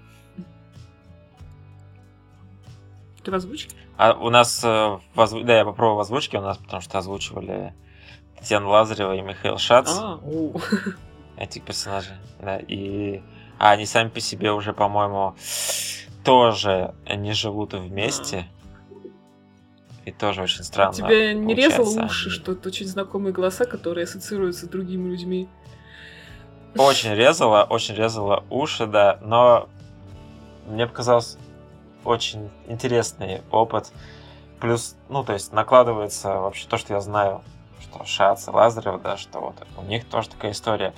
Ты 3.22 3.30
в 3.30 3.34
озвучке? 3.34 3.74
А 3.96 4.12
у 4.12 4.28
нас 4.28 4.62
э, 4.64 4.68
в 5.14 5.20
озву- 5.20 5.44
да, 5.44 5.56
я 5.58 5.64
попробовал 5.64 5.96
в 5.98 6.00
озвучке 6.00 6.38
у 6.38 6.42
нас, 6.42 6.58
потому 6.58 6.82
что 6.82 6.98
озвучивали 6.98 7.72
Татьяна 8.36 8.68
Лазарева 8.68 9.14
и 9.14 9.22
Михаил 9.22 9.56
Шац, 9.56 9.88
А, 9.98 10.18
о. 10.22 10.52
этих 11.38 11.62
персонажей. 11.62 12.16
Да, 12.40 12.58
и 12.58 13.22
а 13.58 13.70
они 13.70 13.86
сами 13.86 14.08
по 14.08 14.20
себе 14.20 14.52
уже, 14.52 14.72
по-моему, 14.72 15.36
тоже 16.24 16.94
не 17.08 17.32
живут 17.32 17.74
вместе. 17.74 18.46
И 20.04 20.12
тоже 20.12 20.42
очень 20.42 20.64
странно. 20.64 20.92
Тебя 20.92 21.32
не 21.32 21.54
резало 21.54 22.04
уши, 22.04 22.30
что 22.30 22.52
это 22.52 22.68
очень 22.68 22.86
знакомые 22.86 23.32
голоса, 23.32 23.64
которые 23.64 24.04
ассоциируются 24.04 24.66
с 24.66 24.68
другими 24.68 25.10
людьми. 25.10 25.48
Очень 26.76 27.14
резало, 27.14 27.64
очень 27.64 27.94
резало 27.94 28.44
уши, 28.50 28.86
да, 28.86 29.18
но 29.22 29.68
мне 30.66 30.86
показалось 30.86 31.38
очень 32.04 32.50
интересный 32.66 33.42
опыт. 33.50 33.92
Плюс, 34.60 34.96
ну, 35.08 35.24
то 35.24 35.32
есть 35.32 35.52
накладывается 35.52 36.34
вообще 36.40 36.66
то, 36.68 36.76
что 36.76 36.94
я 36.94 37.00
знаю, 37.00 37.42
что 37.80 38.04
Шац 38.04 38.48
и 38.48 38.50
Лазарев, 38.50 39.00
да, 39.02 39.16
что 39.16 39.40
вот 39.40 39.54
у 39.76 39.82
них 39.82 40.04
тоже 40.06 40.30
такая 40.30 40.52
история. 40.52 40.94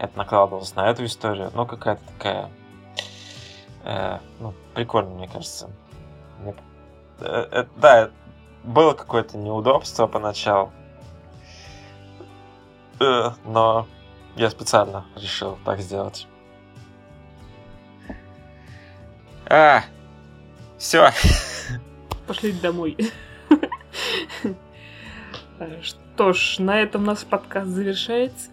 Это 0.00 0.16
накладывалось 0.16 0.74
на 0.74 0.88
эту 0.88 1.04
историю. 1.04 1.50
Ну, 1.54 1.66
какая-то 1.66 2.02
такая, 2.16 2.50
э, 3.84 4.18
ну, 4.38 4.54
прикольно, 4.72 5.10
мне 5.10 5.28
кажется. 5.28 5.68
Мне- 6.38 6.54
э, 7.20 7.48
э, 7.52 7.66
да, 7.76 8.10
было 8.64 8.94
какое-то 8.94 9.36
неудобство 9.36 10.06
поначалу. 10.06 10.72
Э, 12.98 13.32
но 13.44 13.86
я 14.36 14.48
специально 14.48 15.04
решил 15.16 15.58
так 15.66 15.80
сделать. 15.80 16.26
А, 19.50 19.82
все. 20.78 21.10
Пошли 22.26 22.52
домой. 22.52 22.96
Э, 25.58 25.82
Что 25.82 26.32
ж, 26.32 26.56
на 26.58 26.80
этом 26.80 27.04
наш 27.04 27.26
подкаст 27.26 27.68
завершается. 27.68 28.48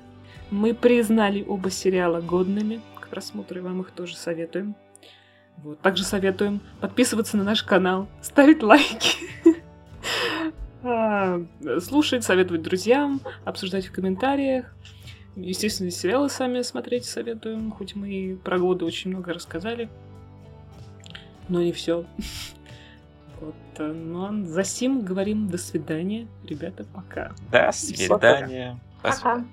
Мы 0.51 0.73
признали 0.73 1.43
оба 1.47 1.69
сериала 1.69 2.21
годными 2.21 2.81
к 3.01 3.09
просмотру, 3.09 3.59
и 3.59 3.61
вам 3.61 3.81
их 3.81 3.91
тоже 3.91 4.15
советуем. 4.15 4.75
Вот. 5.57 5.79
Также 5.81 6.03
советуем 6.03 6.61
подписываться 6.79 7.35
на 7.35 7.43
наш 7.43 7.63
канал, 7.63 8.07
ставить 8.21 8.61
лайки, 8.61 9.17
а, 10.83 11.41
слушать, 11.81 12.23
советовать 12.23 12.61
друзьям, 12.61 13.21
обсуждать 13.43 13.87
в 13.87 13.91
комментариях. 13.91 14.73
Естественно, 15.35 15.91
сериалы 15.91 16.29
сами 16.29 16.61
смотреть 16.61 17.05
советуем, 17.05 17.71
хоть 17.71 17.95
мы 17.95 18.09
и 18.09 18.35
про 18.35 18.57
годы 18.59 18.85
очень 18.85 19.11
много 19.11 19.33
рассказали. 19.33 19.89
Но 21.49 21.61
не 21.61 21.71
все. 21.71 22.05
Вот, 23.39 23.53
ну, 23.77 24.25
а 24.25 24.45
за 24.47 24.63
сим 24.63 25.05
говорим 25.05 25.47
до 25.47 25.59
свидания, 25.59 26.27
ребята, 26.43 26.87
пока. 26.91 27.35
До 27.51 27.71
свидания. 27.71 28.07
До 28.07 28.17
свидания. 28.17 28.79
Пока. 29.03 29.45